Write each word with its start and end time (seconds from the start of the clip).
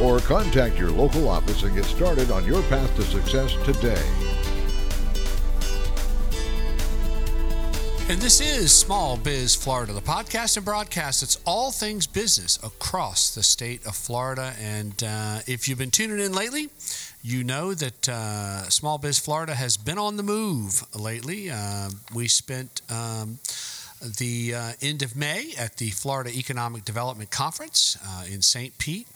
or 0.00 0.20
contact 0.20 0.78
your 0.78 0.90
local 0.90 1.28
office 1.28 1.62
and 1.62 1.74
get 1.74 1.84
started 1.84 2.30
on 2.30 2.44
your 2.44 2.62
path 2.64 2.94
to 2.96 3.02
success 3.02 3.52
today. 3.64 4.02
And 8.06 8.20
this 8.20 8.42
is 8.42 8.70
Small 8.70 9.16
Biz 9.16 9.54
Florida, 9.54 9.94
the 9.94 10.02
podcast 10.02 10.58
and 10.58 10.64
broadcast. 10.64 11.22
It's 11.22 11.40
all 11.46 11.70
things 11.70 12.06
business 12.06 12.58
across 12.62 13.34
the 13.34 13.42
state 13.42 13.86
of 13.86 13.96
Florida. 13.96 14.52
And 14.60 15.02
uh, 15.02 15.38
if 15.46 15.66
you've 15.66 15.78
been 15.78 15.90
tuning 15.90 16.20
in 16.20 16.34
lately, 16.34 16.68
you 17.22 17.44
know 17.44 17.72
that 17.72 18.06
uh, 18.06 18.68
Small 18.68 18.98
Biz 18.98 19.18
Florida 19.18 19.54
has 19.54 19.78
been 19.78 19.96
on 19.96 20.18
the 20.18 20.22
move 20.22 20.84
lately. 20.94 21.48
Uh, 21.50 21.88
we 22.14 22.28
spent 22.28 22.82
um, 22.90 23.38
the 24.18 24.54
uh, 24.54 24.72
end 24.82 25.02
of 25.02 25.16
May 25.16 25.54
at 25.58 25.78
the 25.78 25.88
Florida 25.88 26.30
Economic 26.30 26.84
Development 26.84 27.30
Conference 27.30 27.96
uh, 28.06 28.24
in 28.30 28.42
St. 28.42 28.76
Pete. 28.76 29.08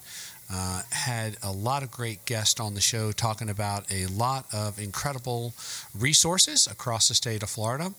Uh, 0.51 0.81
had 0.91 1.37
a 1.43 1.51
lot 1.51 1.83
of 1.83 1.91
great 1.91 2.25
guests 2.25 2.59
on 2.59 2.73
the 2.73 2.81
show 2.81 3.11
talking 3.11 3.49
about 3.49 3.91
a 3.91 4.07
lot 4.07 4.45
of 4.53 4.79
incredible 4.79 5.53
resources 5.97 6.65
across 6.65 7.07
the 7.07 7.13
state 7.13 7.43
of 7.43 7.49
Florida. 7.49 7.93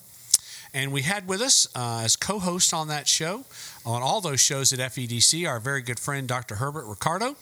And 0.73 0.93
we 0.93 1.03
had 1.03 1.27
with 1.27 1.41
us 1.41 1.67
uh, 1.75 2.03
as 2.05 2.17
co 2.17 2.39
host 2.39 2.73
on 2.73 2.89
that 2.89 3.09
show, 3.09 3.45
on 3.85 4.03
all 4.03 4.21
those 4.21 4.41
shows 4.41 4.73
at 4.73 4.79
FEDC, 4.79 5.49
our 5.49 5.59
very 5.59 5.83
good 5.83 5.99
friend, 5.99 6.29
Dr. 6.29 6.57
Herbert 6.57 6.87
Ricardo, 6.87 7.35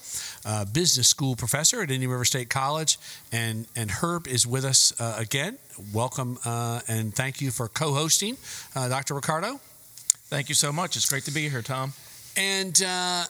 uh, 0.46 0.64
business 0.64 1.08
school 1.08 1.36
professor 1.36 1.82
at 1.82 1.90
Indian 1.90 2.10
River 2.10 2.24
State 2.24 2.48
College. 2.48 2.98
And, 3.30 3.66
and 3.76 3.90
Herb 3.90 4.26
is 4.26 4.46
with 4.46 4.64
us 4.64 4.98
uh, 4.98 5.16
again. 5.18 5.58
Welcome 5.92 6.38
uh, 6.44 6.80
and 6.88 7.14
thank 7.14 7.40
you 7.40 7.50
for 7.50 7.68
co 7.68 7.92
hosting, 7.92 8.36
uh, 8.74 8.88
Dr. 8.88 9.14
Ricardo. 9.14 9.60
Thank 10.28 10.48
you 10.48 10.54
so 10.54 10.72
much. 10.72 10.96
It's 10.96 11.08
great 11.08 11.24
to 11.24 11.30
be 11.30 11.48
here, 11.48 11.62
Tom. 11.62 11.92
And 12.36 12.82
uh, 12.82 13.24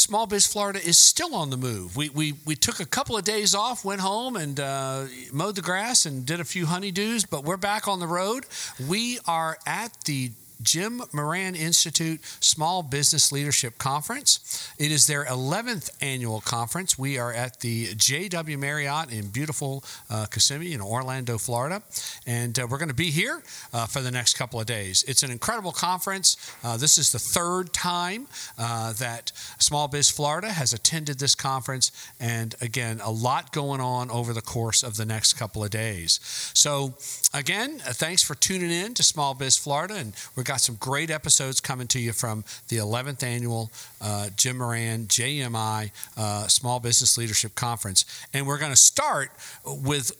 Small 0.00 0.26
Biz 0.26 0.46
Florida 0.46 0.80
is 0.82 0.96
still 0.96 1.34
on 1.34 1.50
the 1.50 1.58
move. 1.58 1.94
We, 1.94 2.08
we, 2.08 2.34
we 2.46 2.56
took 2.56 2.80
a 2.80 2.86
couple 2.86 3.18
of 3.18 3.24
days 3.24 3.54
off, 3.54 3.84
went 3.84 4.00
home 4.00 4.34
and 4.34 4.58
uh, 4.58 5.04
mowed 5.30 5.56
the 5.56 5.62
grass 5.62 6.06
and 6.06 6.24
did 6.24 6.40
a 6.40 6.44
few 6.44 6.64
honeydews, 6.64 7.28
but 7.28 7.44
we're 7.44 7.58
back 7.58 7.86
on 7.86 8.00
the 8.00 8.06
road. 8.06 8.46
We 8.88 9.18
are 9.26 9.58
at 9.66 9.92
the 10.06 10.30
Jim 10.62 11.02
Moran 11.12 11.54
Institute 11.54 12.20
Small 12.40 12.82
Business 12.82 13.32
Leadership 13.32 13.78
Conference. 13.78 14.72
It 14.78 14.90
is 14.90 15.06
their 15.06 15.24
11th 15.24 15.90
annual 16.00 16.40
conference. 16.40 16.98
We 16.98 17.18
are 17.18 17.32
at 17.32 17.60
the 17.60 17.86
JW 17.88 18.58
Marriott 18.58 19.12
in 19.12 19.28
beautiful 19.28 19.84
uh, 20.08 20.26
Kissimmee 20.26 20.72
in 20.72 20.80
Orlando, 20.80 21.38
Florida. 21.38 21.82
And 22.26 22.58
uh, 22.58 22.66
we're 22.68 22.78
going 22.78 22.88
to 22.88 22.94
be 22.94 23.10
here 23.10 23.42
uh, 23.72 23.86
for 23.86 24.00
the 24.00 24.10
next 24.10 24.34
couple 24.34 24.60
of 24.60 24.66
days. 24.66 25.04
It's 25.06 25.22
an 25.22 25.30
incredible 25.30 25.72
conference. 25.72 26.36
Uh, 26.62 26.76
this 26.76 26.98
is 26.98 27.12
the 27.12 27.18
third 27.18 27.72
time 27.72 28.26
uh, 28.58 28.92
that 28.94 29.32
Small 29.58 29.88
Biz 29.88 30.10
Florida 30.10 30.48
has 30.48 30.72
attended 30.72 31.18
this 31.18 31.34
conference. 31.34 31.90
And 32.18 32.54
again, 32.60 33.00
a 33.02 33.10
lot 33.10 33.52
going 33.52 33.80
on 33.80 34.10
over 34.10 34.32
the 34.32 34.42
course 34.42 34.82
of 34.82 34.96
the 34.96 35.06
next 35.06 35.34
couple 35.34 35.64
of 35.64 35.70
days. 35.70 36.20
So, 36.54 36.94
again, 37.32 37.80
uh, 37.86 37.92
thanks 37.92 38.22
for 38.22 38.34
tuning 38.34 38.70
in 38.70 38.94
to 38.94 39.02
Small 39.02 39.34
Biz 39.34 39.56
Florida. 39.56 39.94
And 39.94 40.14
we're 40.36 40.42
got 40.50 40.60
some 40.60 40.74
great 40.80 41.12
episodes 41.12 41.60
coming 41.60 41.86
to 41.86 42.00
you 42.00 42.12
from 42.12 42.42
the 42.70 42.78
11th 42.78 43.22
annual 43.22 43.70
uh, 44.00 44.28
Jim 44.34 44.58
Moran 44.58 45.06
JMI 45.06 45.92
uh, 46.16 46.48
Small 46.48 46.80
Business 46.80 47.16
Leadership 47.16 47.54
Conference. 47.54 48.04
And 48.34 48.48
we're 48.48 48.58
going 48.58 48.72
to 48.72 48.76
start 48.76 49.30
with 49.64 50.10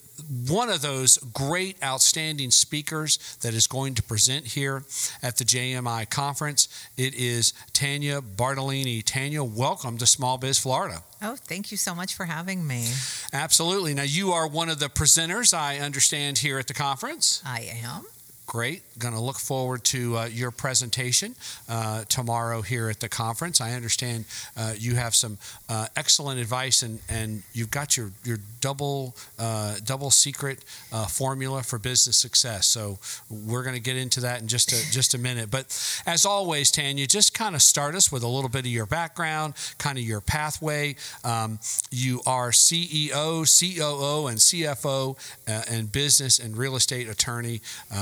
one 0.48 0.70
of 0.70 0.82
those 0.82 1.16
great, 1.34 1.82
outstanding 1.82 2.52
speakers 2.52 3.36
that 3.42 3.54
is 3.54 3.66
going 3.66 3.94
to 3.94 4.04
present 4.04 4.46
here 4.46 4.84
at 5.20 5.36
the 5.36 5.44
JMI 5.44 6.08
conference. 6.10 6.68
It 6.96 7.12
is 7.16 7.52
Tanya 7.72 8.20
Bartolini. 8.20 9.02
Tanya, 9.02 9.42
welcome 9.42 9.98
to 9.98 10.06
Small 10.06 10.38
Biz 10.38 10.60
Florida. 10.60 11.02
Oh, 11.20 11.34
thank 11.34 11.72
you 11.72 11.76
so 11.76 11.92
much 11.92 12.14
for 12.14 12.26
having 12.26 12.64
me. 12.64 12.86
Absolutely. 13.32 13.94
Now, 13.94 14.04
you 14.04 14.30
are 14.30 14.46
one 14.46 14.68
of 14.68 14.78
the 14.78 14.86
presenters, 14.86 15.52
I 15.52 15.78
understand, 15.78 16.38
here 16.38 16.60
at 16.60 16.68
the 16.68 16.74
conference. 16.74 17.42
I 17.44 17.62
am. 17.82 18.04
Great. 18.50 18.82
Going 18.98 19.14
to 19.14 19.20
look 19.20 19.38
forward 19.38 19.84
to 19.84 20.18
uh, 20.18 20.24
your 20.24 20.50
presentation 20.50 21.36
uh, 21.68 22.02
tomorrow 22.08 22.62
here 22.62 22.90
at 22.90 22.98
the 22.98 23.08
conference. 23.08 23.60
I 23.60 23.74
understand 23.74 24.24
uh, 24.56 24.72
you 24.76 24.96
have 24.96 25.14
some 25.14 25.38
uh, 25.68 25.86
excellent 25.94 26.40
advice 26.40 26.82
and, 26.82 26.98
and 27.08 27.44
you've 27.52 27.70
got 27.70 27.96
your, 27.96 28.10
your 28.24 28.38
double 28.60 29.14
uh, 29.38 29.76
double 29.84 30.10
secret 30.10 30.64
uh, 30.92 31.06
formula 31.06 31.62
for 31.62 31.78
business 31.78 32.16
success. 32.16 32.66
So 32.66 32.98
we're 33.30 33.62
going 33.62 33.76
to 33.76 33.80
get 33.80 33.96
into 33.96 34.18
that 34.22 34.42
in 34.42 34.48
just 34.48 34.72
a, 34.72 34.90
just 34.90 35.14
a 35.14 35.18
minute. 35.18 35.48
But 35.48 35.66
as 36.04 36.26
always, 36.26 36.72
Tanya, 36.72 37.06
just 37.06 37.32
kind 37.32 37.54
of 37.54 37.62
start 37.62 37.94
us 37.94 38.10
with 38.10 38.24
a 38.24 38.28
little 38.28 38.50
bit 38.50 38.62
of 38.62 38.72
your 38.72 38.84
background, 38.86 39.54
kind 39.78 39.96
of 39.96 40.02
your 40.02 40.20
pathway. 40.20 40.96
Um, 41.22 41.60
you 41.92 42.20
are 42.26 42.50
CEO, 42.50 43.46
COO, 43.46 44.26
and 44.26 44.38
CFO 44.38 45.16
and 45.46 45.92
business 45.92 46.40
and 46.40 46.56
real 46.56 46.74
estate 46.74 47.08
attorney. 47.08 47.60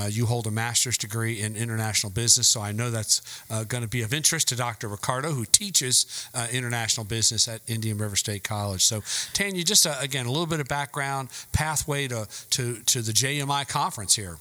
you 0.09 0.25
hold 0.25 0.38
hold 0.39 0.47
a 0.47 0.51
master's 0.53 0.97
degree 0.97 1.41
in 1.41 1.57
international 1.57 2.13
business, 2.13 2.47
so 2.47 2.61
I 2.61 2.71
know 2.71 2.93
that's 2.93 3.43
uh, 3.51 3.65
going 3.65 3.83
to 3.83 3.89
be 3.89 4.03
of 4.03 4.15
interest 4.15 4.47
to 4.49 4.55
Dr. 4.55 4.87
Ricardo, 4.87 5.33
who 5.33 5.45
teaches 5.45 6.29
uh, 6.33 6.47
international 6.53 7.05
business 7.05 7.49
at 7.49 7.61
Indian 7.67 7.99
River 7.99 8.15
State 8.15 8.45
College. 8.45 8.85
So, 8.85 9.03
Tanya, 9.33 9.65
just 9.65 9.85
uh, 9.85 9.97
again 10.01 10.27
a 10.27 10.31
little 10.31 10.47
bit 10.47 10.61
of 10.61 10.69
background, 10.69 11.31
pathway 11.51 12.07
to, 12.07 12.29
to, 12.51 12.77
to 12.77 13.03
the 13.03 13.11
JMI 13.11 13.67
conference 13.67 14.15
here. 14.15 14.37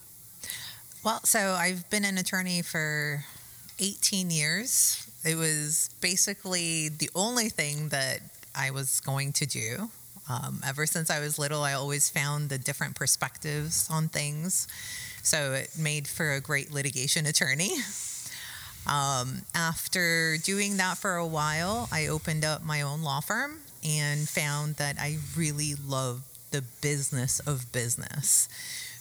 Well, 1.03 1.19
so 1.24 1.40
I've 1.40 1.90
been 1.90 2.06
an 2.06 2.19
attorney 2.19 2.62
for 2.62 3.25
18 3.79 4.29
years. 4.29 5.03
It 5.25 5.35
was 5.35 5.90
basically 6.00 6.90
the 6.90 7.09
only 7.16 7.50
thing 7.50 7.90
that 7.90 8.19
I 8.53 8.69
was 8.69 9.00
going 9.00 9.34
to 9.34 9.47
do. 9.47 9.90
Um, 10.29 10.62
ever 10.64 10.85
since 10.85 11.09
I 11.09 11.19
was 11.22 11.40
little, 11.40 11.64
I 11.64 11.74
always 11.74 12.08
found 12.08 12.50
the 12.50 12.59
different 12.59 12.96
perspectives 12.96 13.90
on 13.90 14.09
things. 14.09 14.68
So 15.27 15.51
it 15.51 15.71
made 15.77 16.07
for 16.07 16.31
a 16.31 16.39
great 16.39 16.71
litigation 16.71 17.25
attorney. 17.25 17.71
Um, 18.88 19.41
after 19.53 20.38
doing 20.38 20.77
that 20.77 20.97
for 20.97 21.15
a 21.15 21.27
while, 21.27 21.89
I 21.91 22.07
opened 22.07 22.45
up 22.45 22.63
my 22.63 22.81
own 22.81 23.01
law 23.01 23.19
firm 23.19 23.59
and 23.83 24.29
found 24.29 24.75
that 24.75 24.95
I 24.97 25.17
really 25.35 25.75
love 25.85 26.21
the 26.51 26.63
business 26.81 27.41
of 27.41 27.73
business. 27.73 28.47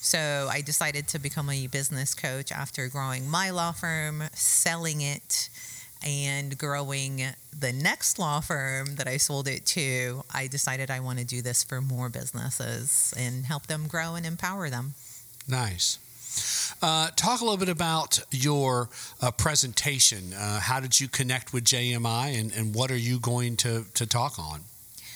So 0.01 0.49
I 0.51 0.63
decided 0.63 1.07
to 1.09 1.21
become 1.21 1.49
a 1.49 1.69
business 1.69 2.13
coach 2.13 2.51
after 2.51 2.89
growing 2.89 3.31
my 3.31 3.51
law 3.51 3.71
firm, 3.71 4.25
selling 4.33 5.03
it, 5.03 5.49
and 6.05 6.59
growing 6.59 7.23
the 7.57 7.73
next 7.73 8.19
law 8.19 8.41
firm 8.41 8.97
that 8.97 9.07
I 9.07 9.19
sold 9.19 9.47
it 9.47 9.65
to. 9.67 10.25
I 10.35 10.49
decided 10.49 10.91
I 10.91 10.99
want 10.99 11.21
to 11.21 11.25
do 11.25 11.41
this 11.41 11.63
for 11.63 11.81
more 11.81 12.09
businesses 12.09 13.15
and 13.17 13.47
help 13.47 13.69
them 13.69 13.87
grow 13.87 14.17
and 14.17 14.27
empower 14.27 14.69
them. 14.71 14.95
Nice. 15.47 16.01
Uh, 16.83 17.09
talk 17.17 17.41
a 17.41 17.45
little 17.45 17.57
bit 17.57 17.69
about 17.69 18.21
your 18.31 18.89
uh, 19.23 19.31
presentation. 19.31 20.33
Uh, 20.35 20.61
how 20.61 20.81
did 20.81 21.01
you 21.01 21.09
connect 21.09 21.53
with 21.53 21.65
JMI 21.65 22.39
and, 22.39 22.53
and 22.55 22.75
what 22.75 22.91
are 22.91 22.97
you 22.97 23.19
going 23.19 23.57
to, 23.57 23.85
to 23.95 24.07
talk 24.07 24.39
on? 24.39 24.61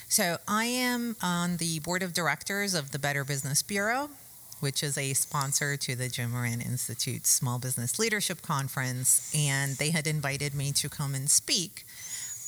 So, 0.08 0.38
I 0.48 0.64
am 0.64 1.16
on 1.22 1.58
the 1.58 1.78
board 1.80 2.02
of 2.02 2.12
directors 2.12 2.74
of 2.74 2.90
the 2.90 2.98
Better 2.98 3.22
Business 3.24 3.62
Bureau, 3.62 4.10
which 4.58 4.82
is 4.82 4.98
a 4.98 5.12
sponsor 5.12 5.76
to 5.76 5.94
the 5.94 6.08
Jim 6.08 6.32
Moran 6.32 6.60
Institute 6.60 7.26
Small 7.26 7.60
Business 7.60 7.98
Leadership 7.98 8.42
Conference, 8.42 9.32
and 9.32 9.76
they 9.76 9.90
had 9.90 10.08
invited 10.08 10.52
me 10.52 10.72
to 10.72 10.88
come 10.88 11.14
and 11.14 11.30
speak. 11.30 11.86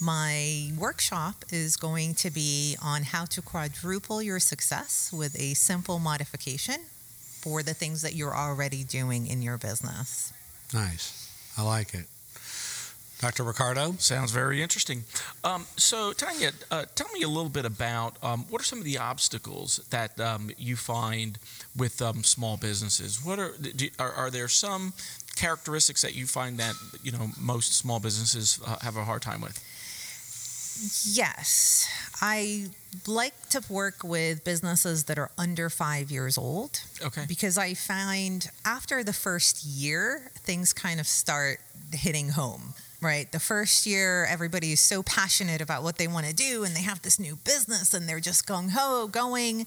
My 0.01 0.73
workshop 0.77 1.45
is 1.53 1.77
going 1.77 2.15
to 2.15 2.31
be 2.31 2.77
on 2.83 3.05
how 3.05 3.27
to 3.27 3.41
quadruple 3.41 4.21
your 4.21 4.41
success 4.41 5.13
with 5.13 5.39
a 5.39 5.55
simple 5.55 6.01
modification 6.01 6.81
for 7.43 7.63
the 7.63 7.75
things 7.75 8.03
that 8.03 8.15
you're 8.15 8.35
already 8.35 8.85
doing 8.85 9.27
in 9.27 9.43
your 9.43 9.59
business. 9.59 10.33
Nice. 10.73 11.29
I 11.59 11.63
like 11.63 11.93
it. 11.93 12.07
Dr. 13.21 13.45
Ricardo? 13.45 13.95
Sounds 13.99 14.33
very 14.33 14.63
interesting. 14.63 15.05
Um, 15.45 15.67
so, 15.77 16.13
Tanya, 16.13 16.51
uh, 16.73 16.87
tell 16.97 17.07
me 17.13 17.23
a 17.23 17.29
little 17.29 17.51
bit 17.51 17.65
about 17.65 18.17
um, 18.23 18.47
what 18.51 18.61
are 18.61 18.65
some 18.65 18.79
of 18.81 18.85
the 18.85 18.99
obstacles 18.99 19.81
that 19.91 20.19
um, 20.19 20.51
you 20.59 20.75
find 20.75 21.39
with 21.77 22.03
um, 22.03 22.25
small 22.25 22.57
businesses? 22.57 23.25
What 23.25 23.39
are, 23.39 23.53
do, 23.59 23.89
are, 24.01 24.13
are 24.13 24.31
there 24.31 24.49
some 24.49 24.93
characteristics 25.37 26.03
that 26.03 26.17
you 26.17 26.27
find 26.27 26.59
that 26.59 26.75
you 27.03 27.13
know 27.13 27.31
most 27.41 27.77
small 27.77 28.01
businesses 28.01 28.61
uh, 28.67 28.77
have 28.83 28.97
a 28.97 29.05
hard 29.05 29.23
time 29.23 29.41
with? 29.41 29.57
Yes, 31.05 31.89
I 32.21 32.71
like 33.07 33.49
to 33.51 33.63
work 33.69 34.05
with 34.05 34.45
businesses 34.45 35.05
that 35.05 35.19
are 35.19 35.31
under 35.39 35.71
five 35.71 36.11
years 36.11 36.37
old 36.37 36.81
Okay. 37.03 37.25
because 37.27 37.57
I 37.57 37.75
find 37.75 38.49
after 38.65 39.03
the 39.03 39.13
first 39.13 39.65
year, 39.65 40.31
things 40.45 40.73
kind 40.73 41.01
of 41.01 41.07
start 41.07 41.61
hitting 41.93 42.31
home. 42.31 42.75
Right. 43.01 43.31
The 43.33 43.41
first 43.41 43.85
year, 43.85 44.27
everybody 44.27 44.73
is 44.73 44.81
so 44.81 45.03
passionate 45.03 45.61
about 45.61 45.83
what 45.83 45.99
they 45.99 46.07
want 46.07 46.27
to 46.27 46.33
do 46.35 46.63
and 46.65 46.77
they 46.77 46.83
have 46.83 47.03
this 47.03 47.19
new 47.19 47.37
business 47.45 47.95
and 47.95 48.09
they're 48.09 48.21
just 48.21 48.47
gung 48.47 48.71
ho 48.71 49.09
going. 49.09 49.67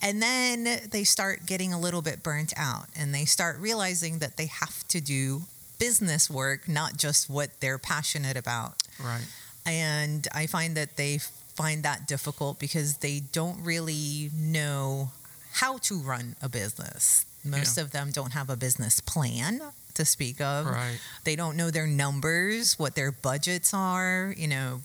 And 0.00 0.22
then 0.22 0.80
they 0.90 1.04
start 1.04 1.44
getting 1.44 1.74
a 1.74 1.78
little 1.78 2.00
bit 2.00 2.22
burnt 2.22 2.54
out 2.56 2.86
and 2.96 3.14
they 3.14 3.26
start 3.26 3.58
realizing 3.58 4.20
that 4.20 4.38
they 4.38 4.46
have 4.46 4.88
to 4.88 5.00
do 5.02 5.42
business 5.78 6.30
work, 6.30 6.68
not 6.68 6.96
just 6.96 7.28
what 7.28 7.60
they're 7.60 7.76
passionate 7.78 8.36
about. 8.38 8.82
Right. 8.98 9.26
And 9.66 10.26
I 10.34 10.46
find 10.46 10.74
that 10.78 10.96
they 10.96 11.18
find 11.60 11.82
that 11.82 12.06
difficult 12.06 12.58
because 12.58 12.98
they 12.98 13.20
don't 13.32 13.62
really 13.62 14.30
know 14.34 15.10
how 15.52 15.78
to 15.78 15.94
run 15.98 16.36
a 16.40 16.48
business. 16.48 17.26
Most 17.44 17.78
of 17.78 17.90
them 17.90 18.10
don't 18.12 18.32
have 18.32 18.48
a 18.50 18.56
business 18.56 19.00
plan 19.00 19.60
to 19.94 20.04
speak 20.04 20.40
of. 20.40 20.66
Right. 20.66 20.98
They 21.24 21.36
don't 21.36 21.56
know 21.56 21.70
their 21.70 21.86
numbers, 21.86 22.78
what 22.78 22.94
their 22.94 23.12
budgets 23.12 23.74
are, 23.74 24.34
you 24.36 24.48
know, 24.48 24.80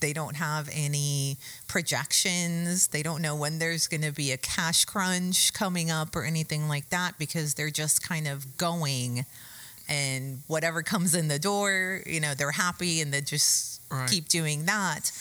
they 0.00 0.12
don't 0.12 0.36
have 0.36 0.68
any 0.72 1.36
projections. 1.68 2.88
They 2.88 3.02
don't 3.02 3.22
know 3.22 3.34
when 3.34 3.58
there's 3.58 3.86
going 3.86 4.02
to 4.02 4.12
be 4.12 4.30
a 4.32 4.36
cash 4.36 4.84
crunch 4.84 5.52
coming 5.52 5.90
up 5.90 6.14
or 6.14 6.24
anything 6.24 6.68
like 6.68 6.90
that 6.90 7.18
because 7.18 7.54
they're 7.54 7.70
just 7.70 8.06
kind 8.06 8.28
of 8.28 8.56
going 8.58 9.24
and 9.88 10.42
whatever 10.48 10.82
comes 10.82 11.14
in 11.14 11.28
the 11.28 11.38
door, 11.38 12.02
you 12.06 12.20
know, 12.20 12.34
they're 12.34 12.50
happy 12.50 13.00
and 13.00 13.12
they 13.12 13.20
just 13.20 13.80
Right. 13.88 14.10
keep 14.10 14.28
doing 14.28 14.64
that. 14.66 15.12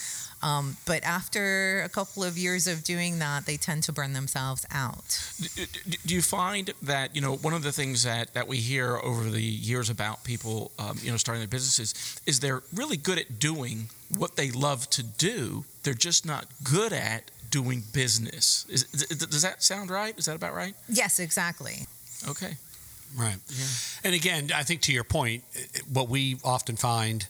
Um, 0.44 0.78
but 0.86 1.04
after 1.04 1.82
a 1.84 1.90
couple 1.90 2.24
of 2.24 2.38
years 2.38 2.68
of 2.68 2.84
doing 2.84 3.20
that, 3.20 3.46
they 3.46 3.58
tend 3.58 3.84
to 3.84 3.92
burn 3.92 4.14
themselves 4.14 4.66
out. 4.72 5.20
D- 5.40 5.66
d- 5.90 5.98
Do 6.06 6.14
you 6.14 6.22
find 6.22 6.72
that 6.84 7.16
you 7.16 7.22
know 7.22 7.36
one 7.38 7.54
of 7.54 7.64
the 7.64 7.72
things 7.72 8.04
that, 8.04 8.34
that 8.34 8.48
we 8.48 8.58
hear 8.58 8.98
over 8.98 9.30
the 9.30 9.42
years 9.42 9.90
about 9.90 10.24
people 10.24 10.72
um, 10.78 10.98
you 11.02 11.10
know 11.12 11.18
starting 11.18 11.40
their 11.42 11.48
businesses 11.48 11.94
is 12.26 12.40
they're 12.40 12.62
really 12.76 12.98
good 12.98 13.18
at 13.18 13.40
doing 13.40 13.90
what 14.18 14.36
they 14.36 14.52
love 14.52 14.88
to 14.92 15.04
do. 15.04 15.66
They're 15.84 15.94
just 15.94 16.26
not 16.26 16.46
good 16.64 16.94
at 16.94 17.32
doing 17.50 17.84
business. 17.94 18.66
Is, 18.70 18.84
is- 18.94 19.18
does 19.28 19.42
that 19.42 19.64
sound 19.64 19.90
right? 19.90 20.18
Is 20.18 20.26
that 20.26 20.36
about 20.36 20.54
right? 20.54 20.76
Yes, 20.90 21.20
exactly. 21.20 21.88
Okay. 22.28 22.58
Right. 23.18 23.38
Yeah. 23.50 23.66
And 24.04 24.14
again, 24.16 24.52
I 24.54 24.64
think 24.64 24.82
to 24.82 24.92
your 24.94 25.06
point, 25.06 25.44
eh, 25.56 25.62
what 25.92 26.10
we 26.10 26.38
often 26.44 26.76
find 26.76 27.26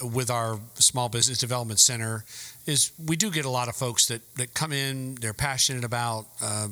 with 0.00 0.30
our 0.30 0.58
small 0.74 1.08
business 1.08 1.38
development 1.38 1.80
center 1.80 2.24
is 2.66 2.92
we 3.04 3.16
do 3.16 3.30
get 3.30 3.44
a 3.44 3.50
lot 3.50 3.68
of 3.68 3.76
folks 3.76 4.06
that, 4.06 4.22
that 4.36 4.54
come 4.54 4.72
in, 4.72 5.16
they're 5.16 5.32
passionate 5.32 5.84
about 5.84 6.26
uh, 6.40 6.68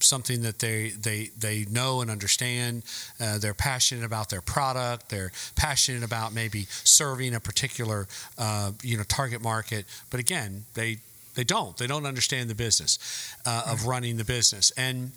something 0.00 0.42
that 0.42 0.58
they, 0.58 0.90
they, 0.90 1.30
they 1.38 1.64
know 1.70 2.00
and 2.00 2.10
understand. 2.10 2.82
Uh, 3.20 3.38
they're 3.38 3.54
passionate 3.54 4.04
about 4.04 4.30
their 4.30 4.40
product. 4.40 5.08
They're 5.08 5.32
passionate 5.54 6.02
about 6.04 6.32
maybe 6.32 6.66
serving 6.68 7.34
a 7.34 7.40
particular 7.40 8.06
uh, 8.38 8.72
you 8.82 8.96
know 8.96 9.04
target 9.04 9.42
market. 9.42 9.86
But 10.10 10.20
again, 10.20 10.64
they 10.74 10.98
they 11.34 11.44
don't. 11.44 11.76
They 11.76 11.86
don't 11.86 12.04
understand 12.04 12.50
the 12.50 12.54
business 12.54 12.98
uh, 13.46 13.62
of 13.66 13.86
running 13.86 14.18
the 14.18 14.24
business. 14.24 14.70
And 14.76 15.12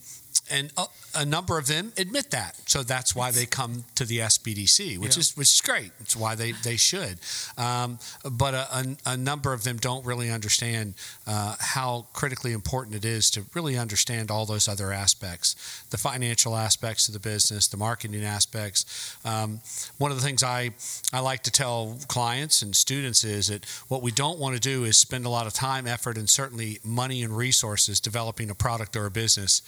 and 0.52 0.72
a, 0.78 0.86
a 1.16 1.26
number 1.26 1.58
of 1.58 1.68
them 1.68 1.92
admit 1.98 2.32
that. 2.32 2.56
So 2.70 2.84
that's 2.84 3.16
why 3.16 3.32
they 3.32 3.46
come 3.46 3.86
to 3.96 4.06
the 4.06 4.20
SBDC, 4.20 4.98
which 4.98 5.16
Yeah. 5.16 5.20
is 5.22 5.38
which 5.38 5.54
is 5.54 5.62
great. 5.62 5.92
It's 6.00 6.16
why 6.16 6.36
they 6.36 6.52
they 6.52 6.76
should. 6.78 7.18
Um, 7.58 8.00
but 8.30 8.54
a, 8.54 8.68
a, 8.78 9.12
a 9.14 9.18
number 9.18 9.54
of 9.54 9.64
them 9.64 9.78
don't 9.78 10.06
really 10.06 10.30
understand 10.30 10.94
uh, 11.26 11.56
how 11.60 12.06
critically 12.14 12.52
important 12.52 12.96
it 12.96 13.06
is 13.06 13.30
to 13.32 13.46
really 13.54 13.78
understand 13.78 14.30
all 14.32 14.46
those 14.46 14.68
other 14.68 14.92
aspects, 14.92 15.56
the 15.90 15.98
financial 15.98 16.56
aspects 16.56 17.08
of 17.08 17.14
the 17.14 17.20
business, 17.20 17.68
the 17.68 17.78
marketing 17.78 18.24
aspects. 18.24 18.86
Um, 19.26 19.62
one 19.98 20.12
of 20.12 20.18
the 20.18 20.24
things 20.24 20.44
I 20.44 20.72
I 21.14 21.20
like 21.22 21.44
to 21.44 21.52
tell 21.52 21.98
clients 22.08 22.62
and 22.62 22.76
students 22.76 23.24
is 23.24 23.48
that 23.48 23.66
what 23.88 24.02
we 24.02 24.12
don't 24.12 24.38
want 24.40 24.56
to 24.56 24.62
do 24.62 24.84
is 24.84 24.98
spend 24.98 25.26
a 25.26 25.30
lot 25.30 25.48
of 25.48 25.54
time, 25.54 25.88
effort, 25.88 26.18
and 26.18 26.30
certainly 26.30 26.80
money 26.84 27.24
and 27.24 27.36
resources 27.36 28.00
developing 28.00 28.50
a 28.50 28.56
product 28.56 28.96
or 28.96 29.06
a 29.06 29.12
business 29.12 29.62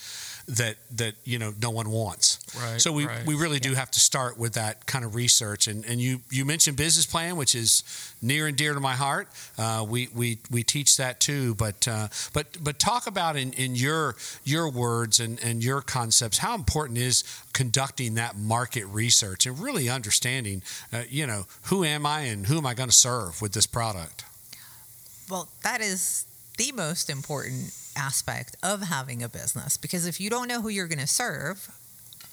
that 0.58 0.76
that 0.96 1.16
you 1.24 1.40
know 1.40 1.54
no 1.62 1.70
one 1.70 1.90
wants. 1.90 2.40
Right, 2.60 2.80
So 2.80 2.92
we, 2.92 3.06
right. 3.06 3.26
we 3.26 3.36
really 3.36 3.60
do 3.60 3.74
have 3.74 3.92
to 3.92 4.00
start 4.00 4.38
with 4.38 4.54
that 4.54 4.86
kind 4.86 5.06
of 5.06 5.16
research. 5.16 5.68
And 5.68 5.86
and 5.86 6.00
you 6.02 6.22
you 6.30 6.46
mentioned 6.46 6.78
business 6.78 7.06
plan, 7.06 7.36
which 7.38 7.56
is 7.56 7.84
near 8.22 8.48
and 8.48 8.58
dear 8.58 8.74
to 8.74 8.80
my 8.80 8.94
heart. 8.94 9.28
Uh, 9.58 9.86
we 9.88 10.10
we 10.14 10.40
we 10.52 10.64
teach 10.64 10.98
that 10.98 11.20
too. 11.20 11.56
But 11.56 11.88
uh, 11.88 12.08
but 12.34 12.58
but 12.64 12.80
talk 12.80 13.08
about 13.08 13.36
in, 13.36 13.54
in 13.54 13.76
your 13.76 14.16
your 14.44 14.70
words 14.70 15.20
and 15.20 15.40
and 15.44 15.64
your 15.64 15.82
concepts 15.82 16.40
how 16.40 16.56
important 16.56 16.98
is 17.00 17.24
conducting 17.54 18.16
that 18.16 18.36
market 18.38 18.86
research 18.86 19.46
and 19.46 19.60
really 19.60 19.90
understanding 19.90 20.62
uh, 20.94 21.04
you 21.10 21.26
know 21.26 21.46
who 21.64 21.84
am 21.84 22.06
I 22.06 22.22
and 22.22 22.48
who 22.48 22.58
am 22.58 22.66
I 22.66 22.74
going 22.74 22.90
to 22.90 22.96
serve 22.96 23.42
with 23.42 23.54
this 23.54 23.68
product. 23.68 24.26
Well, 25.30 25.50
that 25.64 25.82
is 25.82 26.26
the 26.58 26.72
most 26.72 27.10
important 27.10 27.74
aspect 27.98 28.56
of 28.64 28.84
having 28.84 29.24
a 29.24 29.30
business 29.30 29.78
because 29.78 30.06
if 30.06 30.22
you 30.22 30.30
don't 30.30 30.48
know 30.48 30.62
who 30.62 30.70
you're 30.70 30.88
going 30.88 31.00
to 31.00 31.08
serve, 31.08 31.70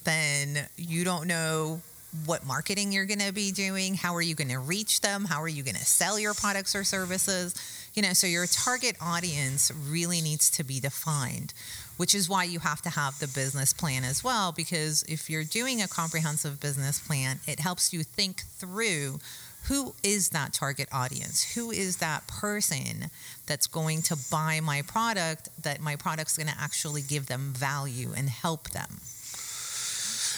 then 0.05 0.69
you 0.77 1.05
don't 1.05 1.27
know 1.27 1.81
what 2.27 2.47
marketing 2.47 2.93
you're 2.93 3.07
going 3.07 3.19
to 3.19 3.33
be 3.33 3.51
doing, 3.51 3.95
how 3.95 4.15
are 4.15 4.23
you 4.23 4.35
going 4.35 4.51
to 4.51 4.59
reach 4.59 5.01
them, 5.01 5.25
how 5.25 5.43
are 5.43 5.49
you 5.49 5.63
going 5.63 5.75
to 5.75 5.85
sell 5.85 6.19
your 6.19 6.33
products 6.33 6.75
or 6.75 6.85
services. 6.85 7.55
You 7.95 8.03
know, 8.03 8.13
so 8.13 8.27
your 8.27 8.47
target 8.47 8.97
audience 9.01 9.73
really 9.89 10.21
needs 10.21 10.49
to 10.51 10.65
be 10.65 10.79
defined, 10.79 11.53
which 11.97 12.15
is 12.15 12.29
why 12.29 12.45
you 12.45 12.61
have 12.61 12.83
to 12.83 12.91
have 12.91 13.19
the 13.19 13.27
business 13.27 13.73
plan 13.73 14.05
as 14.05 14.23
well 14.23 14.53
because 14.53 15.03
if 15.05 15.29
you're 15.29 15.45
doing 15.45 15.83
a 15.83 15.89
comprehensive 15.89 16.61
business 16.61 17.01
plan, 17.01 17.41
it 17.49 17.61
helps 17.61 17.93
you 17.93 18.05
think 18.05 18.43
through 18.43 19.19
who 19.65 19.95
is 20.03 20.31
that 20.31 20.53
target 20.53 20.89
audience? 20.93 21.55
Who 21.55 21.71
is 21.71 21.97
that 21.99 22.27
person 22.27 23.11
that's 23.47 23.67
going 23.67 24.03
to 24.03 24.17
buy 24.31 24.61
my 24.61 24.83
product 24.83 25.49
that 25.63 25.81
my 25.81 25.97
product's 25.97 26.37
going 26.37 26.49
to 26.49 26.61
actually 26.61 27.03
give 27.03 27.27
them 27.27 27.53
value 27.57 28.13
and 28.15 28.29
help 28.29 28.71
them? 28.71 29.01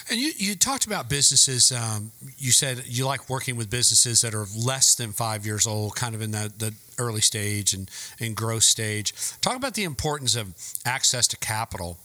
And 0.08 0.20
you, 0.20 0.32
you 0.36 0.54
talked 0.54 0.86
about 0.86 1.08
businesses. 1.08 1.72
Um, 1.72 2.12
you 2.38 2.52
said 2.52 2.84
you 2.86 3.06
like 3.06 3.28
working 3.28 3.56
with 3.56 3.68
businesses 3.68 4.20
that 4.20 4.34
are 4.34 4.46
less 4.56 4.94
than 4.94 5.12
five 5.12 5.44
years 5.44 5.66
old, 5.66 5.96
kind 5.96 6.14
of 6.14 6.22
in 6.22 6.30
the, 6.30 6.52
the 6.56 6.74
early 6.98 7.20
stage 7.20 7.72
and, 7.74 7.90
and 8.20 8.36
growth 8.36 8.64
stage. 8.64 9.12
Talk 9.40 9.56
about 9.56 9.74
the 9.74 9.84
importance 9.84 10.36
of 10.36 10.54
access 10.84 11.26
to 11.28 11.36
capital 11.36 11.98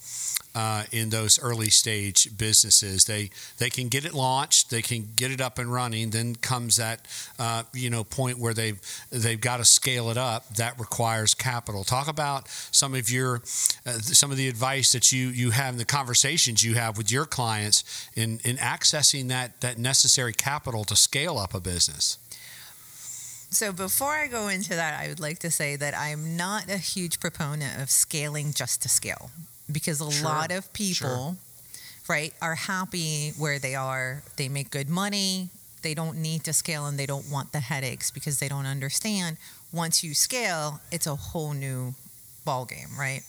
uh, 0.54 0.84
in 0.92 1.10
those 1.10 1.42
early 1.42 1.70
stage 1.70 2.38
businesses. 2.38 3.06
They 3.06 3.30
they 3.58 3.70
can 3.70 3.88
get 3.88 4.06
it 4.06 4.14
launched, 4.14 4.70
they 4.70 4.82
can 4.82 5.08
get 5.16 5.32
it 5.32 5.42
up 5.42 5.58
and 5.60 5.72
running. 5.72 6.10
Then 6.10 6.36
comes 6.36 6.78
that 6.78 7.06
uh, 7.40 7.64
you 7.74 7.90
know 7.90 8.04
point 8.04 8.38
where 8.38 8.54
they've 8.54 8.80
they've 9.10 9.40
got 9.40 9.58
to 9.58 9.66
scale 9.66 10.10
it 10.10 10.18
up. 10.18 10.48
That 10.56 10.80
requires 10.80 11.34
capital. 11.34 11.84
Talk 11.84 12.08
about 12.08 12.48
some 12.50 12.94
of 12.96 13.10
your 13.10 13.38
uh, 13.86 14.00
some 14.00 14.32
of 14.32 14.38
the 14.38 14.50
advice 14.50 14.92
that 14.92 15.12
you 15.12 15.28
you 15.28 15.52
have, 15.52 15.74
in 15.74 15.78
the 15.78 15.86
conversations 15.86 16.64
you 16.64 16.76
have 16.76 16.98
with 16.98 17.12
your 17.12 17.26
clients 17.26 18.10
in 18.16 18.40
in 18.44 18.58
accessing 18.58 19.30
that 19.30 19.62
that 19.62 19.78
necessary 19.78 20.34
capital 20.34 20.84
to 20.86 20.96
scale 20.96 21.38
up 21.38 21.54
a 21.54 21.60
business. 21.60 22.18
So 23.52 23.74
before 23.74 24.12
I 24.14 24.28
go 24.28 24.48
into 24.48 24.70
that, 24.70 25.00
I 25.00 25.08
would 25.10 25.20
like 25.20 25.40
to 25.40 25.52
say 25.52 25.76
that 25.76 25.98
I'm 25.98 26.38
not 26.38 26.70
a 26.70 26.78
huge 26.78 27.20
proponent 27.20 27.82
of 27.82 27.90
scaling 27.92 28.54
just 28.54 28.82
to 28.84 28.90
scale 28.90 29.30
because 29.72 30.00
a 30.02 30.10
Sure, 30.10 30.24
lot 30.24 30.52
of 30.52 30.72
people, 30.74 31.38
right, 32.08 32.34
are 32.42 32.56
happy 32.56 33.32
where 33.38 33.60
they 33.60 33.76
are. 33.76 34.24
They 34.38 34.48
make 34.48 34.72
good 34.72 34.90
money. 34.90 35.50
They 35.82 35.94
don't 35.94 36.18
need 36.18 36.44
to 36.46 36.54
scale 36.54 36.86
and 36.86 36.98
they 36.98 37.06
don't 37.06 37.30
want 37.30 37.52
the 37.52 37.60
headaches 37.60 38.10
because 38.10 38.40
they 38.40 38.48
don't 38.48 38.66
understand 38.66 39.38
once 39.74 40.04
you 40.04 40.14
scale, 40.14 40.80
it's 40.92 41.08
a 41.08 41.16
whole 41.16 41.54
new 41.54 41.94
ball 42.46 42.66
game, 42.66 42.90
right? 42.98 43.22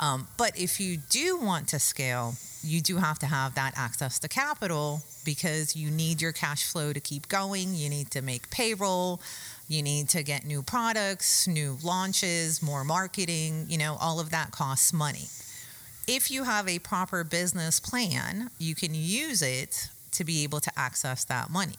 Um, 0.00 0.26
but 0.38 0.58
if 0.58 0.80
you 0.80 0.96
do 0.96 1.38
want 1.38 1.68
to 1.68 1.78
scale, 1.78 2.34
you 2.64 2.80
do 2.80 2.96
have 2.96 3.18
to 3.20 3.26
have 3.26 3.54
that 3.54 3.74
access 3.76 4.18
to 4.20 4.28
capital 4.28 5.02
because 5.24 5.76
you 5.76 5.90
need 5.90 6.22
your 6.22 6.32
cash 6.32 6.64
flow 6.64 6.92
to 6.92 7.00
keep 7.00 7.28
going. 7.28 7.74
You 7.74 7.90
need 7.90 8.10
to 8.12 8.22
make 8.22 8.50
payroll. 8.50 9.20
You 9.68 9.82
need 9.82 10.08
to 10.10 10.22
get 10.22 10.44
new 10.44 10.62
products, 10.62 11.46
new 11.46 11.76
launches, 11.82 12.62
more 12.62 12.82
marketing. 12.82 13.66
You 13.68 13.78
know, 13.78 13.96
all 14.00 14.20
of 14.20 14.30
that 14.30 14.50
costs 14.52 14.92
money. 14.92 15.28
If 16.08 16.30
you 16.30 16.44
have 16.44 16.66
a 16.66 16.78
proper 16.78 17.22
business 17.22 17.78
plan, 17.78 18.50
you 18.58 18.74
can 18.74 18.94
use 18.94 19.42
it 19.42 19.90
to 20.12 20.24
be 20.24 20.42
able 20.42 20.60
to 20.60 20.72
access 20.76 21.24
that 21.26 21.50
money. 21.50 21.76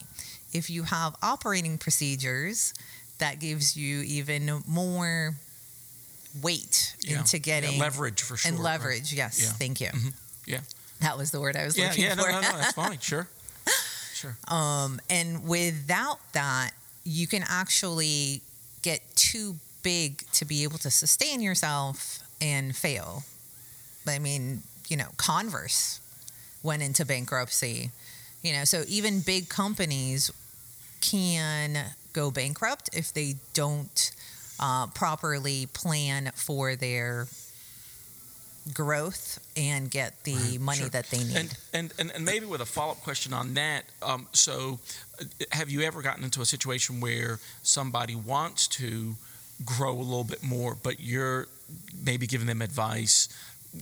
If 0.52 0.70
you 0.70 0.84
have 0.84 1.16
operating 1.22 1.76
procedures, 1.76 2.72
that 3.18 3.40
gives 3.40 3.76
you 3.76 4.00
even 4.02 4.62
more 4.66 5.34
weight 6.40 6.94
Yeah. 7.00 7.18
into 7.18 7.38
getting 7.38 7.74
Yeah, 7.74 7.80
leverage 7.80 8.22
for 8.22 8.36
sure. 8.36 8.48
and 8.48 8.58
right? 8.58 8.64
leverage. 8.72 9.12
Yes, 9.12 9.40
Yeah. 9.40 9.52
thank 9.52 9.80
you. 9.80 9.88
Mhm. 9.88 10.12
Yeah. 10.46 10.60
that 11.00 11.18
was 11.18 11.32
the 11.32 11.40
word 11.40 11.56
I 11.56 11.64
was 11.64 11.76
Yeah, 11.76 11.88
looking 11.88 12.04
yeah, 12.04 12.14
no, 12.14 12.22
for. 12.24 12.30
no, 12.30 12.40
no, 12.40 12.56
that's 12.58 12.72
fine. 12.84 12.98
Sure. 13.00 13.28
Sure. 14.14 14.36
Um, 14.46 15.00
and 15.10 15.44
without 15.44 16.20
that, 16.32 16.70
you 17.02 17.26
can 17.26 17.44
actually 17.48 18.40
get 18.82 19.00
too 19.16 19.58
big 19.82 20.24
to 20.32 20.44
be 20.44 20.62
able 20.62 20.78
to 20.78 20.90
sustain 20.92 21.40
yourself 21.40 22.20
and 22.40 22.76
fail. 22.76 23.24
I 24.06 24.20
mean, 24.20 24.62
you 24.88 24.96
know, 24.96 25.08
Converse 25.16 25.98
went 26.62 26.82
into 26.84 27.04
bankruptcy. 27.04 27.90
You 28.42 28.52
know, 28.52 28.64
so 28.64 28.84
even 28.86 29.20
big 29.20 29.48
companies 29.48 30.30
can 31.00 31.94
go 32.12 32.30
bankrupt 32.30 32.90
if 32.92 33.12
they 33.12 33.36
don't 33.54 34.12
uh, 34.60 34.86
properly 34.88 35.66
plan 35.72 36.30
for 36.34 36.76
their 36.76 37.26
growth 38.72 39.40
and 39.56 39.90
get 39.90 40.22
the 40.22 40.58
money 40.58 40.80
sure. 40.80 40.88
that 40.90 41.10
they 41.10 41.18
need. 41.18 41.36
And, 41.36 41.58
and, 41.72 41.94
and, 41.98 42.10
and 42.12 42.24
maybe 42.24 42.46
with 42.46 42.60
a 42.60 42.66
follow 42.66 42.92
up 42.92 43.00
question 43.00 43.32
on 43.32 43.54
that, 43.54 43.84
um, 44.02 44.28
so 44.32 44.78
uh, 45.20 45.24
have 45.50 45.68
you 45.68 45.82
ever 45.82 46.00
gotten 46.00 46.22
into 46.22 46.40
a 46.40 46.44
situation 46.44 47.00
where 47.00 47.40
somebody 47.62 48.14
wants 48.14 48.68
to 48.68 49.14
grow 49.64 49.92
a 49.92 49.98
little 49.98 50.24
bit 50.24 50.42
more, 50.42 50.76
but 50.80 51.00
you're 51.00 51.48
maybe 52.04 52.26
giving 52.26 52.46
them 52.46 52.62
advice? 52.62 53.28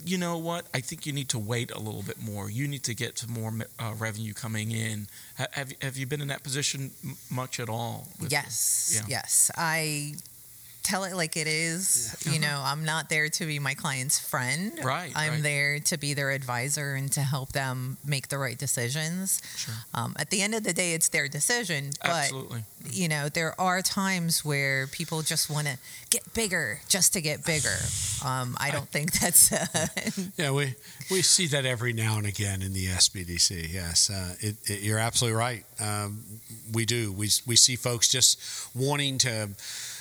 You 0.04 0.18
know 0.18 0.38
what? 0.38 0.66
I 0.72 0.80
think 0.80 1.04
you 1.04 1.12
need 1.12 1.28
to 1.30 1.38
wait 1.38 1.72
a 1.72 1.78
little 1.78 2.02
bit 2.02 2.22
more. 2.22 2.48
You 2.48 2.68
need 2.68 2.84
to 2.84 2.94
get 2.94 3.18
some 3.18 3.32
more 3.32 3.52
uh, 3.78 3.92
revenue 3.98 4.32
coming 4.32 4.70
in. 4.70 5.08
Ha- 5.36 5.48
Have, 5.52 5.72
have 5.82 5.96
you 5.96 6.06
been 6.06 6.20
in 6.20 6.28
that 6.28 6.44
position 6.44 6.92
m- 7.04 7.16
much 7.28 7.58
at 7.58 7.68
all? 7.68 8.06
Yes, 8.28 8.92
yeah. 8.94 9.06
yes. 9.08 9.50
I 9.58 10.14
tell 10.90 11.04
it 11.04 11.14
like 11.14 11.36
it 11.36 11.46
is. 11.46 12.16
You 12.30 12.40
know, 12.40 12.62
I'm 12.64 12.84
not 12.84 13.08
there 13.08 13.28
to 13.28 13.46
be 13.46 13.58
my 13.58 13.74
client's 13.74 14.18
friend. 14.18 14.72
Right, 14.82 15.12
I'm 15.14 15.34
right. 15.34 15.42
there 15.42 15.78
to 15.80 15.96
be 15.96 16.14
their 16.14 16.30
advisor 16.30 16.94
and 16.94 17.10
to 17.12 17.20
help 17.20 17.52
them 17.52 17.96
make 18.04 18.28
the 18.28 18.38
right 18.38 18.58
decisions. 18.58 19.40
Sure. 19.56 19.74
Um, 19.94 20.16
at 20.18 20.30
the 20.30 20.42
end 20.42 20.54
of 20.54 20.64
the 20.64 20.72
day, 20.72 20.92
it's 20.94 21.08
their 21.08 21.28
decision. 21.28 21.90
But 22.02 22.10
Absolutely. 22.10 22.64
you 22.90 23.08
know, 23.08 23.28
there 23.28 23.58
are 23.60 23.82
times 23.82 24.44
where 24.44 24.88
people 24.88 25.22
just 25.22 25.48
want 25.48 25.68
to 25.68 25.78
get 26.10 26.34
bigger 26.34 26.80
just 26.88 27.12
to 27.12 27.20
get 27.20 27.44
bigger. 27.44 27.76
Um, 28.24 28.56
I 28.58 28.70
don't 28.70 28.88
think 28.88 29.12
that's. 29.20 29.52
Uh, 29.52 29.66
Yeah, 30.36 30.50
we 30.52 30.74
we 31.10 31.22
see 31.22 31.46
that 31.48 31.64
every 31.64 31.92
now 31.92 32.18
and 32.18 32.26
again 32.26 32.62
in 32.62 32.72
the 32.72 32.86
SBDC. 32.86 33.72
Yes, 33.72 34.10
uh, 34.10 34.34
it, 34.40 34.56
it, 34.66 34.80
you're 34.82 34.98
absolutely 34.98 35.38
right. 35.38 35.64
Um, 35.78 36.24
we 36.72 36.84
do. 36.84 37.12
We 37.12 37.28
we 37.46 37.56
see 37.56 37.76
folks 37.76 38.08
just 38.08 38.40
wanting 38.74 39.18
to 39.18 39.50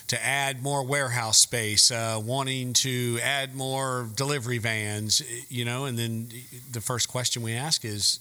to 0.10 0.26
add 0.26 0.62
more 0.62 0.84
warehouse 0.84 1.40
space, 1.40 1.92
uh, 1.92 2.22
wanting 2.24 2.74
to 2.74 3.20
add 3.24 3.56
more 3.56 4.08
delivery 4.16 4.58
vans. 4.58 5.22
You 5.50 5.66
know, 5.66 5.86
and 5.86 5.98
then 5.98 6.30
the 6.72 6.82
first 6.82 7.10
question 7.10 7.42
we 7.42 7.54
ask 7.54 7.86
is, 7.86 8.20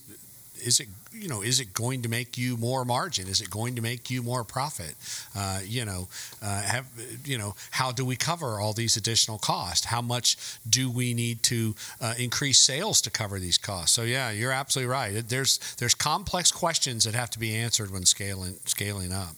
is 0.65 0.81
it 0.81 0.89
you 1.13 1.29
know 1.29 1.43
is 1.43 1.61
it 1.61 1.73
going 1.73 2.03
to 2.03 2.09
make 2.09 2.37
you 2.37 2.57
more 2.57 2.85
margin? 2.85 3.29
Is 3.29 3.41
it 3.41 3.51
going 3.51 3.75
to 3.77 3.83
make 3.83 4.11
you 4.11 4.23
more 4.23 4.45
profit? 4.45 4.95
Uh, 5.37 5.61
you 5.65 5.85
know 5.85 6.09
uh, 6.43 6.63
have 6.63 6.87
you 7.25 7.39
know 7.39 7.55
how 7.71 7.93
do 7.93 8.05
we 8.05 8.17
cover 8.17 8.61
all 8.61 8.73
these 8.73 8.97
additional 8.97 9.39
costs? 9.39 9.87
How 9.87 10.03
much 10.03 10.37
do 10.69 10.91
we 10.91 11.15
need 11.15 11.43
to 11.45 11.75
uh, 12.01 12.15
increase 12.19 12.59
sales 12.59 13.01
to 13.03 13.11
cover 13.11 13.39
these 13.39 13.59
costs? 13.59 13.95
So 13.95 14.03
yeah 14.03 14.31
you're 14.31 14.53
absolutely 14.53 14.91
right. 14.91 15.29
There's 15.29 15.59
there's 15.79 15.95
complex 15.95 16.53
questions 16.53 17.05
that 17.05 17.15
have 17.15 17.31
to 17.31 17.39
be 17.39 17.55
answered 17.55 17.91
when 17.91 18.05
scaling 18.05 18.57
scaling 18.65 19.13
up 19.13 19.37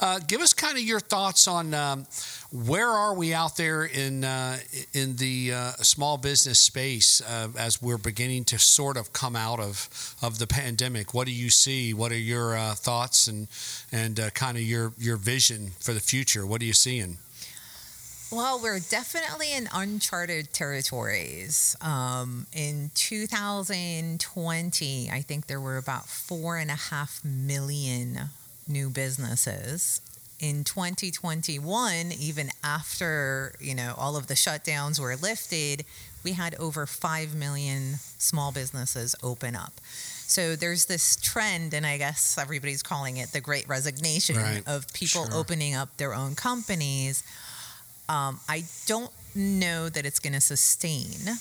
uh, 0.00 0.20
give 0.26 0.40
us 0.40 0.52
kind 0.52 0.76
of 0.76 0.82
your 0.82 1.00
thoughts 1.00 1.48
on 1.48 1.74
um, 1.74 2.06
where 2.52 2.88
are 2.88 3.14
we 3.14 3.32
out 3.32 3.56
there 3.56 3.84
in 3.84 4.24
uh, 4.24 4.58
in 4.92 5.16
the 5.16 5.52
uh, 5.52 5.72
small 5.82 6.18
business 6.18 6.58
space 6.58 7.20
uh, 7.22 7.48
as 7.58 7.80
we're 7.80 7.98
beginning 7.98 8.44
to 8.44 8.58
sort 8.58 8.96
of 8.96 9.12
come 9.12 9.36
out 9.36 9.60
of 9.60 10.16
of 10.22 10.38
the 10.38 10.46
pandemic? 10.46 11.14
What 11.14 11.26
do 11.26 11.32
you 11.32 11.50
see? 11.50 11.94
What 11.94 12.12
are 12.12 12.18
your 12.18 12.56
uh, 12.56 12.74
thoughts 12.74 13.26
and 13.26 13.48
and 13.90 14.20
uh, 14.20 14.30
kind 14.30 14.56
of 14.56 14.62
your 14.62 14.92
your 14.98 15.16
vision 15.16 15.72
for 15.80 15.92
the 15.92 16.00
future? 16.00 16.46
What 16.46 16.60
are 16.60 16.66
you 16.66 16.72
seeing? 16.72 17.18
Well, 18.32 18.60
we're 18.60 18.80
definitely 18.80 19.54
in 19.54 19.68
uncharted 19.72 20.52
territories. 20.52 21.76
Um, 21.80 22.48
in 22.52 22.90
2020, 22.94 25.10
I 25.12 25.20
think 25.20 25.46
there 25.46 25.60
were 25.60 25.76
about 25.76 26.08
four 26.08 26.56
and 26.56 26.68
a 26.68 26.74
half 26.74 27.24
million 27.24 28.30
new 28.68 28.90
businesses. 28.90 30.00
In 30.38 30.64
2021, 30.64 32.12
even 32.12 32.50
after 32.62 33.54
you 33.58 33.74
know 33.74 33.94
all 33.96 34.16
of 34.16 34.26
the 34.26 34.34
shutdowns 34.34 35.00
were 35.00 35.16
lifted, 35.16 35.84
we 36.24 36.32
had 36.32 36.54
over 36.56 36.84
five 36.86 37.34
million 37.34 37.94
small 38.18 38.52
businesses 38.52 39.14
open 39.22 39.56
up. 39.56 39.72
So 40.28 40.56
there's 40.56 40.86
this 40.86 41.16
trend, 41.16 41.72
and 41.72 41.86
I 41.86 41.96
guess 41.98 42.36
everybody's 42.36 42.82
calling 42.82 43.16
it 43.16 43.32
the 43.32 43.40
Great 43.40 43.66
Resignation 43.68 44.36
Right. 44.36 44.62
of 44.66 44.92
people 44.92 45.24
Sure. 45.26 45.34
opening 45.34 45.74
up 45.74 45.96
their 45.96 46.12
own 46.12 46.34
companies. 46.34 47.22
Um, 48.08 48.40
I 48.48 48.64
don't 48.86 49.12
know 49.34 49.88
that 49.88 50.04
it's 50.04 50.18
going 50.18 50.32
to 50.34 50.40
sustain, 50.40 51.38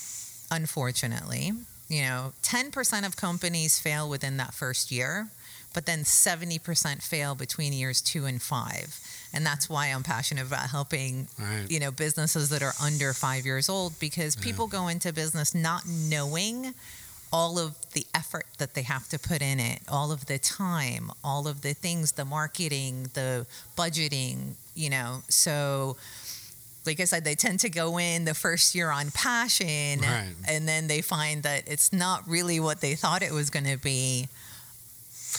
unfortunately. 0.52 1.52
You 1.90 2.02
know, 2.04 2.34
10% 2.44 3.06
of 3.06 3.16
companies 3.16 3.80
fail 3.80 4.08
within 4.10 4.38
that 4.38 4.54
first 4.54 4.92
year, 4.92 5.28
but 5.76 5.86
then 5.86 6.00
70% 6.04 7.04
fail 7.04 7.36
between 7.36 7.74
years 7.74 8.02
two 8.02 8.26
and 8.26 8.42
five. 8.42 9.00
And 9.34 9.46
that's 9.46 9.70
why 9.70 9.88
I'm 9.88 10.02
passionate 10.04 10.48
about 10.48 10.70
helping, 10.70 11.28
Right. 11.38 11.70
you 11.70 11.80
know, 11.80 11.92
businesses 11.92 12.50
that 12.50 12.64
are 12.64 12.74
under 12.82 13.14
five 13.14 13.46
years 13.46 13.68
old 13.70 14.00
because 14.00 14.36
people 14.38 14.66
go 14.68 14.88
into 14.88 15.12
business 15.14 15.54
not 15.54 15.86
knowing 15.86 16.74
all 17.34 17.60
of 17.60 17.76
the 17.92 18.06
effort 18.16 18.46
that 18.60 18.74
they 18.76 18.84
have 18.84 19.10
to 19.10 19.20
put 19.20 19.42
in 19.42 19.60
it, 19.60 19.82
all 19.90 20.12
of 20.14 20.26
the 20.28 20.38
time, 20.40 21.12
all 21.24 21.48
of 21.48 21.62
the 21.62 21.74
things, 21.74 22.14
the 22.14 22.24
marketing, 22.24 23.10
the 23.14 23.46
budgeting, 23.78 24.54
you 24.76 24.90
know. 24.90 25.22
So, 25.28 25.98
like 26.86 27.00
I 27.02 27.06
said, 27.06 27.26
they 27.26 27.36
tend 27.36 27.60
to 27.62 27.70
go 27.70 27.98
in 28.00 28.24
the 28.26 28.36
first 28.36 28.74
year 28.76 28.90
on 28.92 29.12
passion, 29.12 30.00
Right. 30.02 30.34
and 30.48 30.66
then 30.68 30.88
they 30.88 31.02
find 31.02 31.44
that 31.44 31.64
it's 31.68 31.92
not 31.92 32.26
really 32.28 32.60
what 32.62 32.80
they 32.80 32.96
thought 32.96 33.22
it 33.22 33.34
was 33.34 33.50
going 33.50 33.66
to 33.66 33.78
be. 33.78 34.30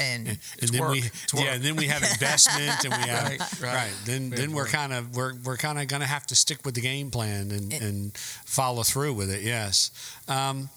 And 0.00 0.28
And 0.28 0.70
then 0.70 0.90
we. 0.90 0.98
It's 0.98 1.34
yeah, 1.34 1.54
and 1.54 1.62
then 1.62 1.76
we 1.76 1.86
have 1.86 2.02
investment, 2.02 2.84
and 2.84 2.92
we 2.94 3.08
have 3.10 3.28
Right, 3.30 3.40
right. 3.62 3.74
right. 3.74 3.92
Then 4.04 4.30
We 4.30 4.36
then 4.36 4.52
we're 4.52 4.66
kind 4.66 4.92
of 4.92 5.16
we're 5.16 5.34
we're 5.44 5.56
kind 5.56 5.78
of 5.80 5.88
going 5.88 6.00
to 6.02 6.06
have 6.08 6.26
to 6.28 6.34
stick 6.36 6.64
with 6.64 6.74
the 6.74 6.80
game 6.80 7.10
plan 7.10 7.50
and 7.50 7.72
It- 7.72 7.82
and 7.82 8.16
follow 8.44 8.82
through 8.82 9.14
with 9.14 9.30
it. 9.30 9.42
Yes. 9.42 9.90
Um, 10.28 10.68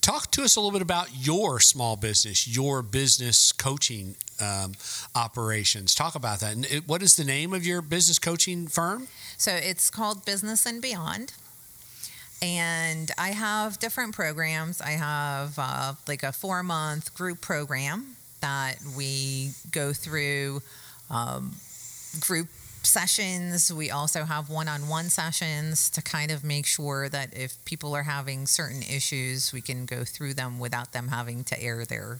talk 0.00 0.30
to 0.32 0.42
us 0.42 0.56
a 0.56 0.60
little 0.60 0.72
bit 0.72 0.82
about 0.82 1.08
your 1.16 1.60
small 1.60 1.96
business, 1.96 2.48
your 2.48 2.82
business 2.82 3.52
coaching 3.52 4.16
um, 4.40 4.72
operations. 5.14 5.94
Talk 5.94 6.14
about 6.16 6.40
that. 6.40 6.54
And 6.54 6.64
it, 6.66 6.88
what 6.88 7.02
is 7.02 7.14
the 7.16 7.24
name 7.24 7.52
of 7.54 7.64
your 7.64 7.80
business 7.82 8.18
coaching 8.18 8.66
firm? 8.66 9.06
So 9.38 9.52
it's 9.52 9.90
called 9.90 10.24
Business 10.24 10.66
and 10.66 10.82
Beyond. 10.82 11.32
And 12.40 13.12
I 13.18 13.28
have 13.28 13.78
different 13.78 14.14
programs. 14.14 14.80
I 14.80 14.90
have 14.92 15.54
uh, 15.58 15.92
like 16.08 16.24
a 16.24 16.32
four 16.32 16.62
month 16.64 17.14
group 17.14 17.40
program 17.40 18.16
that 18.42 18.76
we 18.96 19.50
go 19.72 19.92
through 19.92 20.60
um, 21.10 21.52
group 22.20 22.48
sessions. 22.82 23.72
We 23.72 23.90
also 23.90 24.24
have 24.24 24.50
one 24.50 24.68
on 24.68 24.88
one 24.88 25.08
sessions 25.08 25.88
to 25.90 26.02
kind 26.02 26.30
of 26.30 26.44
make 26.44 26.66
sure 26.66 27.08
that 27.08 27.36
if 27.36 27.64
people 27.64 27.94
are 27.94 28.02
having 28.02 28.46
certain 28.46 28.82
issues, 28.82 29.52
we 29.52 29.60
can 29.60 29.86
go 29.86 30.04
through 30.04 30.34
them 30.34 30.58
without 30.58 30.92
them 30.92 31.08
having 31.08 31.44
to 31.44 31.62
air 31.62 31.84
their 31.84 32.18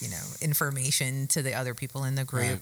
you 0.00 0.10
know 0.10 0.22
information 0.42 1.26
to 1.28 1.42
the 1.42 1.54
other 1.54 1.74
people 1.74 2.04
in 2.04 2.14
the 2.14 2.24
group. 2.24 2.60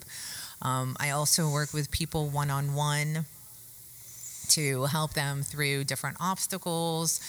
Um, 0.61 0.97
I 1.01 1.11
also 1.11 1.51
work 1.51 1.73
with 1.73 1.91
people 1.91 2.29
one 2.29 2.51
on 2.51 2.75
one 2.75 3.27
to 4.51 4.85
help 4.85 5.15
them 5.15 5.43
through 5.43 5.85
different 5.85 6.19
obstacles, 6.21 7.21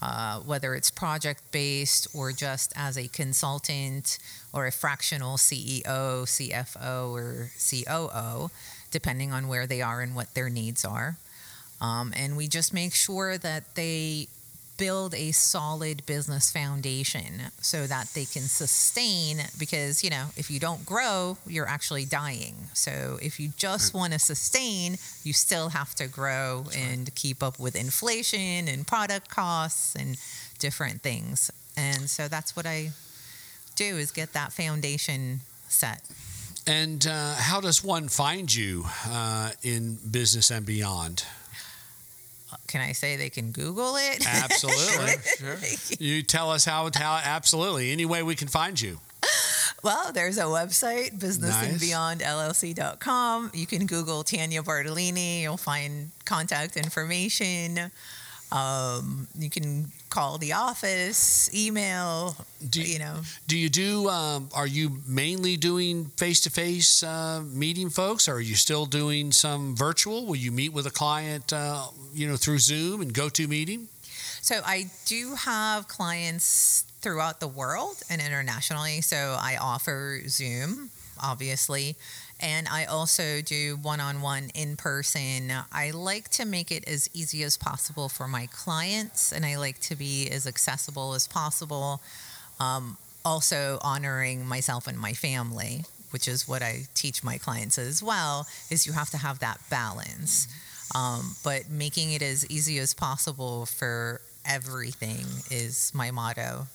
uh, 0.00 0.40
whether 0.40 0.74
it's 0.74 0.90
project 0.90 1.42
based 1.50 2.06
or 2.14 2.32
just 2.32 2.72
as 2.76 2.96
a 2.96 3.08
consultant 3.08 4.18
or 4.52 4.66
a 4.66 4.72
fractional 4.72 5.36
CEO, 5.36 5.82
CFO, 6.24 7.10
or 7.10 7.50
COO, 7.58 8.50
depending 8.90 9.32
on 9.32 9.48
where 9.48 9.66
they 9.66 9.82
are 9.82 10.00
and 10.00 10.14
what 10.14 10.34
their 10.34 10.48
needs 10.48 10.84
are. 10.84 11.16
Um, 11.80 12.12
and 12.16 12.36
we 12.36 12.48
just 12.48 12.74
make 12.74 12.94
sure 12.94 13.38
that 13.38 13.74
they 13.74 14.28
build 14.78 15.14
a 15.14 15.32
solid 15.32 16.06
business 16.06 16.50
foundation 16.50 17.42
so 17.60 17.86
that 17.86 18.08
they 18.14 18.24
can 18.24 18.42
sustain 18.42 19.38
because 19.58 20.02
you 20.02 20.10
know 20.10 20.26
if 20.36 20.50
you 20.50 20.58
don't 20.58 20.86
grow 20.86 21.36
you're 21.46 21.68
actually 21.68 22.04
dying. 22.06 22.54
So 22.72 23.18
if 23.20 23.38
you 23.38 23.50
just 23.56 23.92
want 23.92 24.12
to 24.14 24.18
sustain 24.18 24.96
you 25.24 25.32
still 25.32 25.68
have 25.70 25.94
to 25.96 26.06
grow 26.08 26.64
and 26.76 27.14
keep 27.14 27.42
up 27.42 27.58
with 27.58 27.76
inflation 27.76 28.68
and 28.68 28.86
product 28.86 29.28
costs 29.28 29.94
and 29.94 30.16
different 30.58 31.02
things. 31.02 31.50
And 31.76 32.08
so 32.08 32.28
that's 32.28 32.56
what 32.56 32.66
i 32.66 32.90
do 33.76 33.96
is 33.96 34.10
get 34.10 34.32
that 34.32 34.52
foundation 34.52 35.40
set. 35.68 36.02
And 36.66 37.06
uh, 37.06 37.34
how 37.34 37.60
does 37.60 37.82
one 37.82 38.08
find 38.08 38.52
you 38.52 38.84
uh, 39.06 39.50
in 39.62 39.98
business 40.10 40.50
and 40.50 40.66
beyond? 40.66 41.24
Can 42.68 42.80
i 42.80 42.92
say 42.92 43.16
they 43.16 43.30
can 43.30 43.50
google 43.50 43.96
it 43.96 44.24
Absolutely. 44.44 45.14
Sure. 45.36 45.56
you 45.98 46.22
tell 46.22 46.50
us 46.50 46.64
how, 46.64 46.88
how 46.94 47.20
absolutely 47.22 47.90
any 47.90 48.06
way 48.06 48.22
we 48.22 48.34
can 48.34 48.48
find 48.48 48.80
you. 48.80 48.98
Well, 49.82 50.12
there's 50.12 50.38
a 50.38 50.44
website, 50.44 51.18
businessandbeyondllc.com. 51.18 53.50
You 53.54 53.66
can 53.66 53.86
Google 53.86 54.24
Tanya 54.24 54.62
Bartolini. 54.62 55.42
You'll 55.42 55.56
find 55.56 56.10
contact 56.24 56.76
information. 56.76 57.90
Um, 58.50 59.28
you 59.38 59.50
can 59.50 59.92
call 60.08 60.38
the 60.38 60.54
office, 60.54 61.52
email, 61.54 62.34
Do 62.70 62.80
you 62.80 62.98
know. 62.98 63.16
Do 63.46 63.58
you 63.58 63.68
do? 63.68 64.08
Um, 64.08 64.48
are 64.54 64.66
you 64.66 65.02
mainly 65.06 65.56
doing 65.56 66.06
face-to-face 66.16 67.02
uh, 67.02 67.42
meeting 67.52 67.90
folks, 67.90 68.26
or 68.28 68.34
are 68.34 68.40
you 68.40 68.54
still 68.54 68.86
doing 68.86 69.32
some 69.32 69.76
virtual? 69.76 70.26
Will 70.26 70.36
you 70.36 70.50
meet 70.50 70.72
with 70.72 70.86
a 70.86 70.90
client, 70.90 71.52
uh, 71.52 71.88
you 72.14 72.26
know, 72.26 72.36
through 72.36 72.58
Zoom 72.58 73.00
and 73.02 73.12
GoToMeeting? 73.12 73.86
So 74.40 74.60
I 74.64 74.90
do 75.04 75.34
have 75.34 75.88
clients 75.88 76.84
throughout 77.00 77.40
the 77.40 77.48
world 77.48 78.02
and 78.08 78.20
internationally. 78.20 79.02
So 79.02 79.36
I 79.38 79.56
offer 79.60 80.20
Zoom, 80.26 80.90
obviously, 81.22 81.96
and 82.40 82.68
I 82.68 82.84
also 82.84 83.40
do 83.40 83.76
one-on-one 83.76 84.50
in 84.54 84.76
person. 84.76 85.52
I 85.72 85.90
like 85.90 86.28
to 86.30 86.44
make 86.44 86.70
it 86.70 86.86
as 86.88 87.08
easy 87.14 87.42
as 87.42 87.56
possible 87.56 88.08
for 88.08 88.28
my 88.28 88.46
clients, 88.46 89.32
and 89.32 89.44
I 89.44 89.56
like 89.56 89.80
to 89.80 89.96
be 89.96 90.28
as 90.30 90.46
accessible 90.46 91.14
as 91.14 91.26
possible. 91.26 92.00
Um, 92.60 92.96
also 93.24 93.78
honoring 93.82 94.46
myself 94.46 94.86
and 94.86 94.98
my 94.98 95.12
family, 95.12 95.84
which 96.10 96.26
is 96.26 96.48
what 96.48 96.62
I 96.62 96.84
teach 96.94 97.22
my 97.22 97.38
clients 97.38 97.78
as 97.78 98.02
well. 98.02 98.46
Is 98.70 98.86
you 98.86 98.92
have 98.92 99.10
to 99.10 99.18
have 99.18 99.40
that 99.40 99.58
balance 99.68 100.48
um, 100.94 101.34
but 101.44 101.70
making 101.70 102.12
it 102.12 102.22
as 102.22 102.48
easy 102.50 102.78
as 102.78 102.94
possible 102.94 103.66
for 103.66 104.20
everything 104.44 105.26
is 105.50 105.92
my 105.94 106.10
motto. 106.10 106.66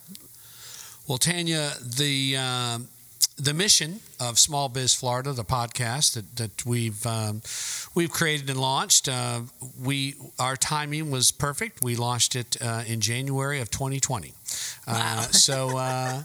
Well, 1.08 1.17
Tanya, 1.17 1.72
the 1.82 2.38
um, 2.38 2.88
the 3.38 3.54
mission 3.54 4.00
of 4.20 4.38
Small 4.38 4.70
Biz 4.70 4.94
Florida, 4.94 5.34
the 5.34 5.44
podcast 5.44 6.13
that, 6.13 6.36
that 6.36 6.66
we've 6.66 7.06
um, 7.06 7.42
we've 7.96 8.12
created 8.12 8.50
and 8.50 8.60
launched, 8.60 9.10
uh, 9.10 9.42
we 9.82 10.16
our 10.40 10.56
timing 10.56 11.12
was 11.12 11.32
perfect. 11.32 11.84
We 11.84 11.96
launched 11.96 12.36
it 12.36 12.58
uh, 12.62 12.84
in 12.86 13.02
January 13.02 13.60
of 13.60 13.70
2020. 13.72 14.34
Uh, 14.88 15.22
so. 15.32 15.78
Uh, 15.78 16.24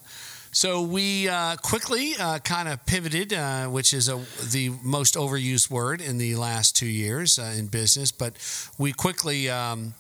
so 0.51 0.81
we 0.81 1.29
uh, 1.29 1.57
quickly 1.57 2.15
uh, 2.19 2.39
kind 2.39 2.69
of 2.69 2.85
pivoted, 2.87 3.35
uh, 3.35 3.67
which 3.67 3.93
is 3.93 4.09
a, 4.09 4.25
the 4.51 4.71
most 4.83 5.15
overused 5.15 5.71
word 5.71 6.01
in 6.01 6.17
the 6.17 6.37
last 6.37 6.75
two 6.75 6.87
years 6.87 7.39
uh, 7.39 7.55
in 7.57 7.67
business. 7.67 8.11
But 8.11 8.33
we 8.79 8.93
quickly 8.93 9.51
um, 9.51 9.95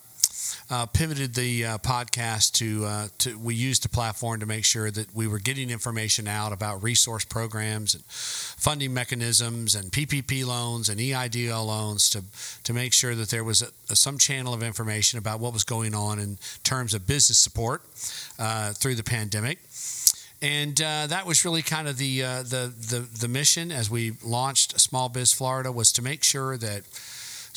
uh, 0.70 0.86
pivoted 0.86 1.34
the 1.34 1.64
uh, 1.64 1.78
podcast 1.78 2.52
to, 2.52 2.84
uh, 2.84 3.08
to 3.18 3.38
we 3.38 3.54
used 3.54 3.82
the 3.84 3.88
platform 3.88 4.40
to 4.40 4.46
make 4.46 4.64
sure 4.64 4.90
that 4.90 5.14
we 5.14 5.26
were 5.26 5.38
getting 5.38 5.70
information 5.70 6.28
out 6.28 6.52
about 6.52 6.82
resource 6.82 7.24
programs 7.24 7.94
and 7.94 8.04
funding 8.04 8.92
mechanisms 8.92 9.74
and 9.74 9.90
PPP 9.90 10.44
loans 10.46 10.88
and 10.88 11.00
EIDL 11.00 11.66
loans 11.66 12.10
to 12.10 12.22
to 12.64 12.72
make 12.74 12.92
sure 12.92 13.14
that 13.14 13.30
there 13.30 13.44
was 13.44 13.62
a, 13.62 13.96
some 13.96 14.18
channel 14.18 14.52
of 14.52 14.62
information 14.62 15.18
about 15.18 15.40
what 15.40 15.52
was 15.52 15.64
going 15.64 15.94
on 15.94 16.18
in 16.18 16.38
terms 16.64 16.92
of 16.92 17.06
business 17.06 17.38
support 17.38 17.82
uh, 18.38 18.72
through 18.72 18.94
the 18.94 19.02
pandemic. 19.02 19.58
And 20.40 20.80
uh, 20.80 21.08
that 21.08 21.26
was 21.26 21.44
really 21.44 21.62
kind 21.62 21.88
of 21.88 21.96
the, 21.96 22.22
uh, 22.22 22.42
the 22.42 22.72
the 22.78 23.00
the 23.00 23.28
mission 23.28 23.72
as 23.72 23.90
we 23.90 24.12
launched 24.22 24.78
Small 24.78 25.08
Biz 25.08 25.32
Florida 25.32 25.72
was 25.72 25.90
to 25.92 26.02
make 26.02 26.22
sure 26.22 26.56
that 26.58 26.84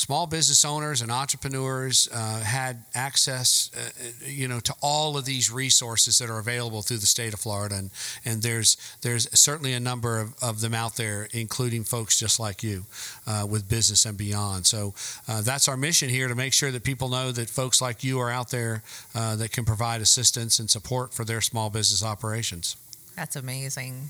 small 0.02 0.26
business 0.26 0.66
owners 0.66 1.04
and 1.04 1.12
entrepreneurs 1.12 2.10
uh, 2.12 2.40
had 2.40 2.84
access, 2.96 3.70
uh, 3.78 4.04
you 4.26 4.48
know, 4.48 4.60
to 4.60 4.74
all 4.82 5.16
of 5.16 5.26
these 5.26 5.52
resources 5.52 6.18
that 6.18 6.28
are 6.28 6.40
available 6.40 6.82
through 6.82 6.98
the 6.98 7.06
state 7.06 7.34
of 7.34 7.40
Florida, 7.40 7.76
and 7.76 7.92
and 8.26 8.42
there's 8.42 8.78
there's 9.02 9.28
certainly 9.40 9.74
a 9.74 9.80
number 9.80 10.20
of, 10.20 10.34
of 10.42 10.62
them 10.62 10.74
out 10.74 10.96
there, 10.96 11.28
including 11.34 11.84
folks 11.84 12.20
just 12.20 12.40
like 12.40 12.64
you, 12.64 12.86
uh, 13.28 13.46
with 13.48 13.70
business 13.70 14.06
and 14.06 14.18
beyond. 14.18 14.66
So 14.66 14.96
uh, 15.28 15.42
that's 15.42 15.68
our 15.68 15.78
mission 15.78 16.10
here 16.10 16.28
to 16.28 16.36
make 16.36 16.54
sure 16.54 16.72
that 16.72 16.84
people 16.84 17.08
know 17.10 17.32
that 17.32 17.48
folks 17.48 17.80
like 17.80 18.04
you 18.04 18.20
are 18.20 18.32
out 18.32 18.50
there 18.50 18.82
uh, 19.14 19.36
that 19.36 19.52
can 19.52 19.66
provide 19.66 20.02
assistance 20.02 20.58
and 20.58 20.68
support 20.68 21.14
for 21.14 21.26
their 21.26 21.42
small 21.42 21.70
business 21.70 22.04
operations. 22.04 22.76
That's 23.16 23.36
amazing. 23.36 24.10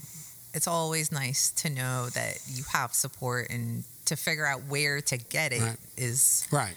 It's 0.54 0.66
always 0.66 1.10
nice 1.10 1.50
to 1.62 1.70
know 1.70 2.08
that 2.10 2.38
you 2.46 2.64
have 2.72 2.92
support 2.92 3.48
and 3.50 3.84
to 4.06 4.16
figure 4.16 4.44
out 4.46 4.62
where 4.68 5.00
to 5.00 5.16
get 5.16 5.52
it 5.52 5.78
is 5.96 6.46
Right. 6.50 6.74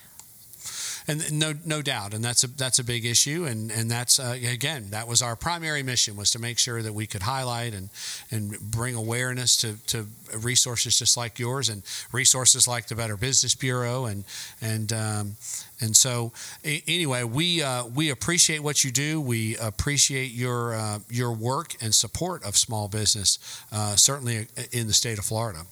And 1.08 1.40
no, 1.40 1.54
no 1.66 1.82
doubt, 1.82 2.14
and 2.14 2.24
that's 2.24 2.44
a 2.44 2.48
that's 2.48 2.80
a 2.80 2.84
big 2.84 3.06
issue, 3.06 3.46
and 3.46 3.72
and 3.72 3.92
that's 3.92 4.20
uh, 4.20 4.38
again 4.44 4.88
that 4.90 5.08
was 5.08 5.22
our 5.22 5.36
primary 5.36 5.84
mission 5.84 6.16
was 6.16 6.32
to 6.32 6.40
make 6.40 6.58
sure 6.58 6.82
that 6.82 6.94
we 6.94 7.06
could 7.06 7.22
highlight 7.22 7.74
and 7.74 7.90
and 8.32 8.60
bring 8.60 8.96
awareness 8.96 9.56
to, 9.58 9.76
to 9.88 10.08
resources 10.38 10.98
just 10.98 11.16
like 11.16 11.38
yours 11.38 11.70
and 11.70 11.84
resources 12.12 12.68
like 12.68 12.88
the 12.88 12.96
Better 12.96 13.18
Business 13.18 13.54
Bureau 13.54 14.06
and 14.06 14.24
and 14.62 14.92
um, 14.94 15.36
and 15.80 15.96
so 15.96 16.32
anyway 16.64 17.24
we 17.24 17.62
uh, 17.62 17.86
we 17.86 18.10
appreciate 18.10 18.64
what 18.64 18.84
you 18.84 18.92
do. 18.92 19.22
We 19.22 19.58
appreciate 19.58 20.32
your 20.32 20.74
uh, 20.74 21.00
your 21.10 21.32
work 21.34 21.76
and 21.82 21.94
support 21.94 22.44
of 22.44 22.58
small 22.58 22.88
business, 22.88 23.38
uh, 23.72 23.96
certainly 23.96 24.48
in 24.72 24.88
the 24.88 24.94
state 24.94 25.20
of 25.20 25.26
Florida. 25.26 25.66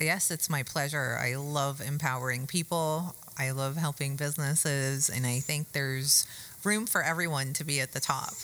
Yes, 0.00 0.30
it's 0.30 0.50
my 0.50 0.62
pleasure. 0.62 1.18
I 1.20 1.36
love 1.36 1.80
empowering 1.80 2.46
people. 2.46 3.14
I 3.38 3.50
love 3.50 3.76
helping 3.76 4.16
businesses, 4.16 5.08
and 5.08 5.26
I 5.26 5.40
think 5.40 5.72
there's 5.72 6.26
room 6.64 6.86
for 6.86 7.02
everyone 7.02 7.52
to 7.54 7.64
be 7.64 7.80
at 7.80 7.92
the 7.92 8.00
top. 8.00 8.34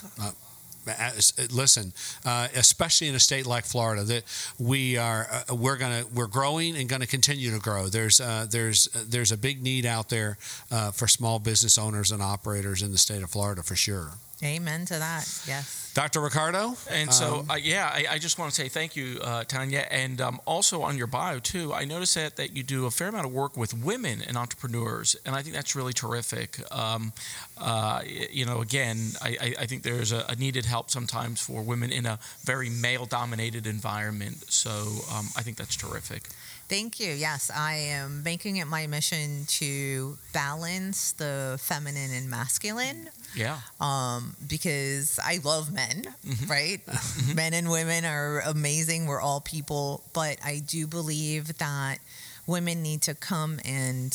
as- 0.86 1.34
listen, 1.52 1.92
uh, 2.24 2.48
especially 2.54 3.08
in 3.08 3.14
a 3.14 3.20
state 3.20 3.46
like 3.46 3.64
Florida, 3.64 4.04
that 4.04 4.24
we 4.58 4.96
are 4.96 5.26
uh, 5.30 5.54
we're 5.54 5.76
gonna 5.76 6.04
we're 6.14 6.26
growing 6.26 6.76
and 6.76 6.88
to 6.88 7.06
continue 7.06 7.50
to 7.50 7.58
grow. 7.58 7.88
There's 7.88 8.20
uh, 8.20 8.46
there's 8.50 8.86
there's 9.08 9.32
a 9.32 9.36
big 9.36 9.62
need 9.62 9.84
out 9.86 10.08
there 10.08 10.38
uh, 10.70 10.90
for 10.90 11.06
small 11.06 11.38
business 11.38 11.78
owners 11.78 12.10
and 12.10 12.22
operators 12.22 12.82
in 12.82 12.92
the 12.92 12.98
state 12.98 13.22
of 13.22 13.30
Florida 13.30 13.62
for 13.62 13.76
sure. 13.76 14.12
Amen 14.42 14.84
to 14.86 14.98
that. 14.98 15.26
Yes. 15.46 15.92
Dr. 15.94 16.20
Ricardo, 16.20 16.76
And 16.90 17.12
so, 17.12 17.40
Um, 17.40 17.50
uh, 17.50 17.54
yeah, 17.56 17.90
I, 17.92 18.06
I 18.10 18.18
just 18.18 18.38
want 18.38 18.52
to 18.52 18.62
say 18.62 18.68
thank 18.68 18.94
you, 18.94 19.18
uh, 19.20 19.42
Tanya. 19.42 19.84
And 19.90 20.20
um, 20.20 20.40
also 20.44 20.82
on 20.82 20.96
your 20.96 21.08
bio, 21.08 21.40
too, 21.40 21.74
I 21.74 21.84
noticed 21.84 22.14
that, 22.14 22.36
that 22.36 22.56
you 22.56 22.62
do 22.62 22.86
a 22.86 22.90
fair 22.92 23.08
amount 23.08 23.26
of 23.26 23.32
work 23.32 23.56
with 23.56 23.74
women 23.74 24.22
and 24.24 24.36
entrepreneurs. 24.36 25.16
And 25.26 25.34
I 25.34 25.42
think 25.42 25.56
that's 25.56 25.74
really 25.74 25.92
terrific. 25.92 26.60
Um, 26.70 27.12
uh, 27.56 28.02
you 28.30 28.46
know, 28.46 28.60
again, 28.60 29.10
I, 29.20 29.30
I, 29.40 29.54
I 29.62 29.66
think 29.66 29.82
there's 29.82 30.12
a, 30.12 30.24
a 30.28 30.36
needed 30.36 30.66
help 30.66 30.88
sometimes 30.88 31.40
for 31.40 31.62
women 31.62 31.90
in 31.90 32.06
a 32.06 32.20
very 32.44 32.70
male 32.70 33.06
dominated 33.06 33.66
environment. 33.66 34.52
So 34.52 34.70
um, 35.12 35.26
I 35.36 35.42
think 35.42 35.56
that's 35.56 35.74
terrific. 35.74 36.28
Thank 36.68 37.00
you. 37.00 37.10
Yes, 37.12 37.50
I 37.54 37.74
am 37.76 38.22
making 38.22 38.56
it 38.58 38.66
my 38.66 38.86
mission 38.86 39.46
to 39.46 40.18
balance 40.34 41.12
the 41.12 41.58
feminine 41.62 42.12
and 42.12 42.28
masculine 42.28 43.08
Yeah. 43.34 43.60
um, 43.80 44.36
because 44.46 45.18
I 45.18 45.40
love 45.42 45.72
men, 45.72 46.14
Mhm. 46.26 46.48
right? 46.50 46.80
men 47.34 47.54
and 47.54 47.70
women 47.70 48.04
are 48.04 48.40
amazing. 48.40 49.06
We're 49.06 49.20
all 49.20 49.40
people. 49.40 50.04
But 50.12 50.38
I 50.44 50.58
do 50.58 50.86
believe 50.86 51.56
that 51.56 52.00
women 52.46 52.82
need 52.82 53.00
to 53.02 53.14
come 53.14 53.60
and 53.64 54.12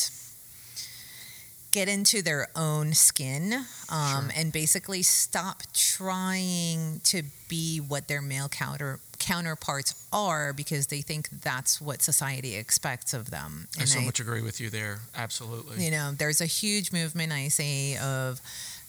get 1.72 1.90
into 1.90 2.22
their 2.22 2.50
own 2.56 2.94
skin 2.94 3.66
um, 3.90 4.30
and 4.36 4.52
basically 4.52 5.02
stop 5.02 5.64
trying 5.74 7.00
to 7.04 7.24
be 7.48 7.80
what 7.80 8.08
their 8.08 8.22
male 8.22 8.48
counter 8.48 9.00
counterparts 9.24 10.06
are 10.12 10.52
because 10.54 10.88
they 10.88 11.02
think 11.02 11.30
that's 11.42 11.80
what 11.82 12.02
society 12.02 12.56
expects 12.56 13.14
of 13.14 13.32
them. 13.32 13.68
I 13.80 13.86
so 13.86 14.00
I- 14.00 14.06
much 14.06 14.20
agree 14.20 14.42
with 14.42 14.60
you 14.60 14.70
there. 14.70 15.00
Absolutely. 15.16 15.84
you 15.86 15.92
know, 15.92 16.12
there's 16.12 16.42
a 16.42 16.46
huge 16.46 16.92
movement 16.92 17.32
I 17.32 17.48
see 17.48 17.98
of 17.98 18.40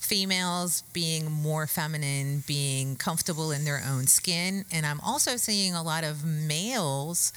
females 0.00 0.82
being 0.92 1.30
more 1.30 1.66
feminine, 1.66 2.42
being 2.46 2.96
comfortable 2.96 3.52
in 3.52 3.64
their 3.64 3.82
own 3.88 4.06
skin, 4.06 4.64
and 4.72 4.84
I'm 4.84 5.00
also 5.00 5.36
seeing 5.36 5.74
a 5.74 5.82
lot 5.82 6.04
of 6.04 6.24
males 6.24 7.32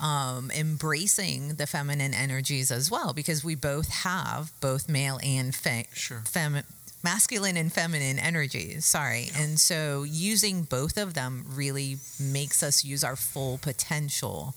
um, 0.00 0.50
embracing 0.52 1.56
the 1.56 1.66
feminine 1.66 2.14
energies 2.14 2.70
as 2.70 2.88
well 2.90 3.12
because 3.12 3.42
we 3.44 3.56
both 3.56 3.88
have 3.88 4.52
both 4.60 4.88
male 4.88 5.18
and 5.24 5.52
fe- 5.54 5.88
Sure. 5.92 6.22
femi- 6.24 6.62
masculine 7.02 7.56
and 7.56 7.72
feminine 7.72 8.18
energies 8.18 8.84
sorry. 8.84 9.30
And 9.36 9.58
so 9.58 10.02
using 10.02 10.62
both 10.62 10.98
of 10.98 11.14
them 11.14 11.44
really 11.48 11.98
makes 12.20 12.62
us 12.62 12.84
use 12.84 13.04
our 13.04 13.16
full 13.16 13.58
potential. 13.58 14.54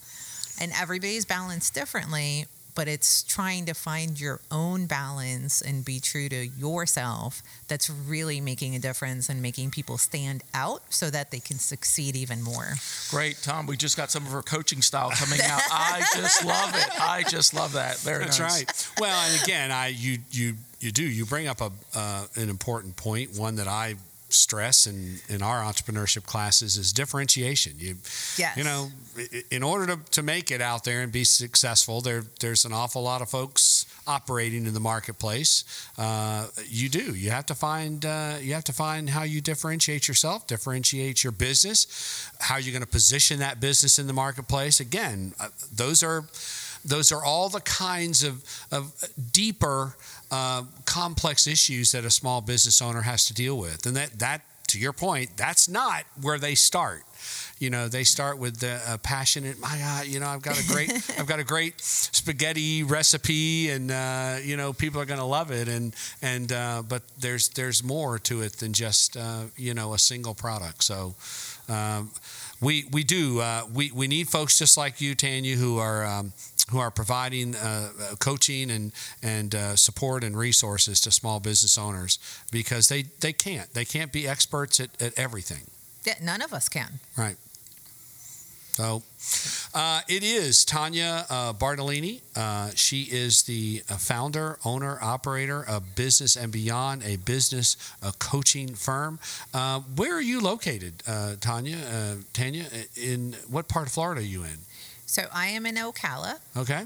And 0.60 0.72
everybody's 0.80 1.26
balanced 1.26 1.74
differently 1.74 2.46
but 2.76 2.88
it's 2.88 3.24
trying 3.24 3.66
to 3.66 3.74
find 3.74 4.20
your 4.20 4.40
own 4.52 4.86
balance 4.86 5.62
and 5.62 5.84
be 5.84 6.00
true 6.00 6.30
to 6.30 6.48
yourself 6.48 7.42
that's 7.68 7.90
really 7.90 8.42
making 8.42 8.76
a 8.76 8.80
difference 8.80 9.30
and 9.30 9.42
making 9.42 9.72
people 9.72 9.98
stand 9.98 10.44
out 10.54 10.82
so 10.90 11.10
that 11.10 11.32
they 11.32 11.40
can 11.40 11.58
succeed 11.58 12.16
even 12.16 12.42
more 12.42 12.74
Great, 13.10 13.38
Tom. 13.42 13.66
We 13.66 13.78
just 13.78 13.98
got 13.98 14.10
some 14.12 14.26
of 14.26 14.32
her 14.32 14.42
coaching 14.42 14.82
style 14.82 15.12
coming 15.12 15.40
out. 15.42 15.62
I 15.72 16.04
just 16.16 16.46
love 16.46 16.76
it. 16.76 17.02
I 17.02 17.24
just 17.24 17.54
love 17.54 17.74
that. 17.74 17.98
Very 18.00 18.24
That's 18.24 18.40
nice. 18.40 18.64
right. 18.66 18.90
Well, 19.02 19.32
and 19.32 19.44
again, 19.44 19.72
I 19.72 19.88
you 19.88 20.20
you 20.32 20.56
you 20.80 20.92
do 20.92 21.04
you 21.04 21.26
bring 21.26 21.48
up 21.48 21.62
a 21.62 21.72
uh, 21.94 22.26
an 22.36 22.50
important 22.50 22.96
point, 22.96 23.38
one 23.38 23.56
that 23.56 23.68
I 23.68 23.96
stress 24.34 24.88
in, 24.88 25.18
in 25.30 25.42
our 25.42 25.62
entrepreneurship 25.62 26.26
classes 26.26 26.78
is 26.78 26.92
differentiation. 26.94 27.74
You, 27.78 27.96
Yes. 28.38 28.58
you 28.58 28.64
know, 28.64 28.90
in 29.50 29.64
order 29.64 29.86
to, 29.96 30.12
to 30.12 30.24
make 30.24 30.52
it 30.52 30.62
out 30.62 30.84
there 30.84 31.02
and 31.02 31.12
be 31.12 31.24
successful, 31.24 32.02
there 32.02 32.24
there's 32.40 32.66
an 32.66 32.74
awful 32.74 33.02
lot 33.04 33.22
of 33.22 33.30
folks 33.30 33.86
operating 34.08 34.66
in 34.66 34.74
the 34.74 34.80
marketplace. 34.80 35.64
Uh, 35.98 36.48
you 36.68 36.90
do. 36.90 37.14
You 37.16 37.30
have 37.32 37.46
to 37.48 37.56
find 37.56 38.06
uh, 38.06 38.36
you 38.42 38.54
have 38.54 38.64
to 38.66 38.74
find 38.74 39.10
how 39.10 39.24
you 39.24 39.42
differentiate 39.42 40.08
yourself, 40.08 40.48
differentiate 40.48 41.24
your 41.24 41.32
business, 41.34 42.30
how 42.40 42.58
you're 42.58 42.74
going 42.74 42.84
to 42.86 42.88
position 42.90 43.40
that 43.40 43.60
business 43.60 44.00
in 44.00 44.08
the 44.08 44.14
marketplace. 44.14 44.80
Again, 44.80 45.34
uh, 45.40 45.50
those 45.76 46.04
are 46.04 46.26
those 46.84 47.12
are 47.12 47.24
all 47.24 47.50
the 47.50 47.62
kinds 47.62 48.24
of, 48.24 48.44
of 48.72 48.94
deeper, 49.32 49.96
uh, 50.32 50.64
complex 50.86 51.48
issues 51.48 51.92
that 51.92 52.06
a 52.06 52.10
small 52.10 52.42
business 52.42 52.82
owner 52.82 53.02
has 53.02 53.26
to 53.26 53.34
deal 53.34 53.58
with. 53.58 53.86
And 53.86 53.96
that, 53.96 54.20
that, 54.20 54.42
to 54.68 54.80
your 54.80 54.94
point, 54.94 55.36
that's 55.36 55.68
not 55.68 56.06
where 56.22 56.40
they 56.40 56.56
start. 56.56 57.04
You 57.60 57.70
know, 57.70 57.88
they 57.88 58.04
start 58.04 58.40
with 58.40 58.60
the 58.60 58.82
uh, 58.88 58.98
passionate. 58.98 59.60
My 59.60 59.78
God, 59.78 60.08
you 60.08 60.20
know, 60.20 60.28
I've 60.28 60.42
got 60.42 60.60
a 60.60 60.68
great, 60.68 60.92
I've 61.20 61.28
got 61.28 61.40
a 61.40 61.44
great 61.44 61.80
spaghetti 61.80 62.82
recipe, 62.82 63.70
and 63.70 63.92
uh, 63.92 64.38
you 64.42 64.58
know, 64.58 64.74
people 64.74 65.00
are 65.00 65.06
going 65.06 65.20
to 65.20 65.26
love 65.26 65.52
it. 65.52 65.68
And 65.68 65.96
and 66.24 66.52
uh, 66.52 66.82
but 66.88 67.04
there's 67.20 67.50
there's 67.50 67.84
more 67.84 68.18
to 68.20 68.42
it 68.42 68.54
than 68.54 68.74
just 68.74 69.16
uh, 69.16 69.44
you 69.58 69.74
know 69.74 69.94
a 69.94 70.00
single 70.00 70.34
product. 70.34 70.84
So. 70.84 71.16
Um, 71.70 72.12
we 72.60 72.86
we 72.92 73.04
do 73.04 73.40
uh, 73.40 73.64
we 73.74 73.92
we 73.92 74.08
need 74.08 74.28
folks 74.28 74.60
just 74.60 74.78
like 74.78 75.02
you, 75.02 75.16
Tanya, 75.16 75.56
who 75.56 75.80
are 75.80 76.06
um, 76.06 76.32
who 76.70 76.80
are 76.80 76.92
providing 76.92 77.56
uh, 77.56 77.90
coaching 78.20 78.72
and 78.72 78.92
and 79.22 79.56
uh, 79.56 79.76
support 79.76 80.24
and 80.24 80.38
resources 80.38 81.00
to 81.02 81.12
small 81.12 81.40
business 81.40 81.78
owners 81.78 82.20
because 82.52 82.88
they 82.88 83.04
they 83.20 83.34
can't 83.34 83.74
they 83.74 83.86
can't 83.86 84.12
be 84.12 84.28
experts 84.28 84.80
at, 84.80 84.90
at 85.02 85.18
everything. 85.18 85.64
Yeah, 86.06 86.16
none 86.22 86.42
of 86.42 86.54
us 86.54 86.70
can. 86.70 87.00
Right. 87.18 87.38
So 88.72 89.04
uh, 89.76 90.02
it 90.08 90.24
is 90.24 90.64
Tanya 90.64 91.26
uh, 91.30 91.54
Bartolini. 91.54 92.22
Uh, 92.36 92.72
she 92.74 93.04
is 93.04 93.44
the 93.44 93.84
uh, 93.90 93.98
founder, 93.98 94.58
owner, 94.64 94.98
operator 95.02 95.64
of 95.64 95.94
Business 95.96 96.36
and 96.36 96.52
Beyond, 96.52 97.04
a 97.04 97.18
business 97.18 97.76
uh, 98.02 98.12
coaching 98.18 98.74
firm. 98.74 99.20
Uh, 99.54 99.82
where 99.96 100.16
are 100.16 100.22
you 100.22 100.40
located, 100.40 101.04
uh, 101.06 101.36
Tanya? 101.40 101.78
Uh, 101.78 102.16
Tanya, 102.34 102.66
in 102.96 103.36
what 103.50 103.68
part 103.68 103.88
of 103.88 103.94
Florida 103.94 104.22
are 104.22 104.24
you 104.24 104.44
in? 104.44 104.58
So 105.12 105.24
I 105.34 105.48
am 105.48 105.66
in 105.66 105.76
Ocala, 105.76 106.40
Okay, 106.56 106.84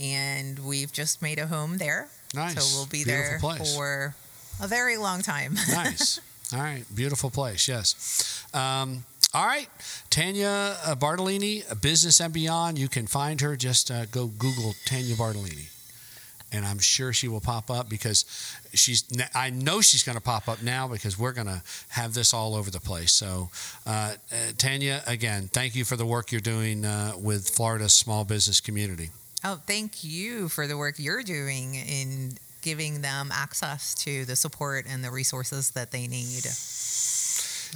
and 0.00 0.58
we've 0.60 0.90
just 0.90 1.20
made 1.20 1.38
a 1.38 1.46
home 1.46 1.76
there. 1.76 2.08
nice. 2.34 2.54
So 2.54 2.78
we'll 2.78 2.86
be 2.86 3.04
Beautiful 3.04 3.50
there 3.50 3.58
place. 3.58 3.76
for 3.76 4.14
a 4.62 4.66
very 4.66 4.96
long 4.96 5.20
time. 5.20 5.54
nice. 5.70 6.20
All 6.54 6.58
right, 6.60 6.84
beautiful 6.94 7.28
place. 7.28 7.68
Yes. 7.68 8.46
Um, 8.54 9.04
all 9.34 9.44
right, 9.46 9.68
Tanya 10.08 10.76
Bartolini, 10.98 11.64
Business 11.82 12.18
and 12.18 12.32
Beyond. 12.32 12.78
You 12.78 12.88
can 12.88 13.06
find 13.06 13.38
her. 13.42 13.56
Just 13.56 13.90
uh, 13.90 14.06
go 14.06 14.28
Google 14.28 14.74
Tanya 14.86 15.14
Bartolini, 15.14 15.66
and 16.54 16.64
I'm 16.64 16.78
sure 16.78 17.12
she 17.12 17.26
will 17.26 17.40
pop 17.40 17.70
up 17.70 17.88
because 17.88 18.24
she's. 18.72 19.04
I 19.34 19.50
know 19.50 19.80
she's 19.80 20.02
going 20.04 20.16
to 20.16 20.22
pop 20.22 20.48
up 20.48 20.62
now 20.62 20.86
because 20.86 21.18
we're 21.18 21.32
going 21.32 21.48
to 21.48 21.62
have 21.88 22.14
this 22.14 22.32
all 22.32 22.54
over 22.54 22.70
the 22.70 22.80
place. 22.80 23.12
So, 23.12 23.50
uh, 23.86 24.14
uh, 24.30 24.36
Tanya, 24.56 25.02
again, 25.06 25.48
thank 25.52 25.74
you 25.74 25.84
for 25.84 25.96
the 25.96 26.06
work 26.06 26.30
you're 26.30 26.40
doing 26.40 26.84
uh, 26.84 27.12
with 27.18 27.50
Florida's 27.50 27.92
small 27.92 28.24
business 28.24 28.60
community. 28.60 29.10
Oh, 29.42 29.60
thank 29.66 30.04
you 30.04 30.48
for 30.48 30.66
the 30.66 30.76
work 30.76 30.94
you're 30.98 31.22
doing 31.22 31.74
in 31.74 32.38
giving 32.62 33.02
them 33.02 33.30
access 33.32 33.94
to 33.94 34.24
the 34.24 34.36
support 34.36 34.86
and 34.88 35.04
the 35.04 35.10
resources 35.10 35.72
that 35.72 35.90
they 35.90 36.06
need. 36.06 36.46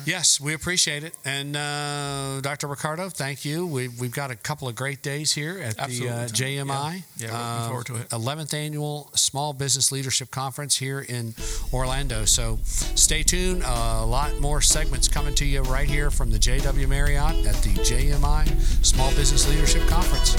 Yes, 0.05 0.41
we 0.41 0.55
appreciate 0.55 1.05
it. 1.05 1.15
And 1.25 1.57
uh, 1.57 2.41
Dr. 2.41 2.67
Ricardo, 2.69 3.09
thank 3.09 3.45
you. 3.45 3.67
We've, 3.67 3.99
we've 4.01 4.13
got 4.15 4.31
a 4.31 4.37
couple 4.37 4.69
of 4.69 4.75
great 4.75 5.03
days 5.03 5.33
here 5.33 5.59
at 5.59 5.77
the 5.77 6.09
uh, 6.09 6.27
JMI. 6.29 7.03
Yeah. 7.17 7.29
Yeah, 7.29 7.53
looking 7.53 7.69
forward 7.69 7.87
to 7.87 7.97
it. 7.97 8.09
11th 8.11 8.55
Annual 8.55 9.11
Small 9.15 9.53
Business 9.53 9.91
Leadership 9.93 10.31
Conference 10.31 10.77
here 10.77 11.01
in 11.01 11.35
Orlando. 11.73 12.25
So 12.25 12.59
stay 12.65 13.23
tuned. 13.23 13.63
a 13.65 14.05
lot 14.05 14.39
more 14.41 14.61
segments 14.61 15.09
coming 15.09 15.35
to 15.37 15.45
you 15.45 15.63
right 15.63 15.89
here 15.89 16.11
from 16.11 16.31
the 16.31 16.39
JW 16.39 16.89
Marriott 16.89 17.47
at 17.47 17.55
the 17.63 17.75
JMI 17.75 18.85
Small 18.85 19.11
Business 19.15 19.49
Leadership 19.49 19.87
Conference. 19.89 20.35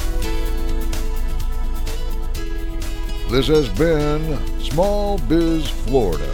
This 3.29 3.47
has 3.47 3.69
been 3.69 4.39
Small 4.59 5.19
Biz 5.19 5.69
Florida, 5.69 6.33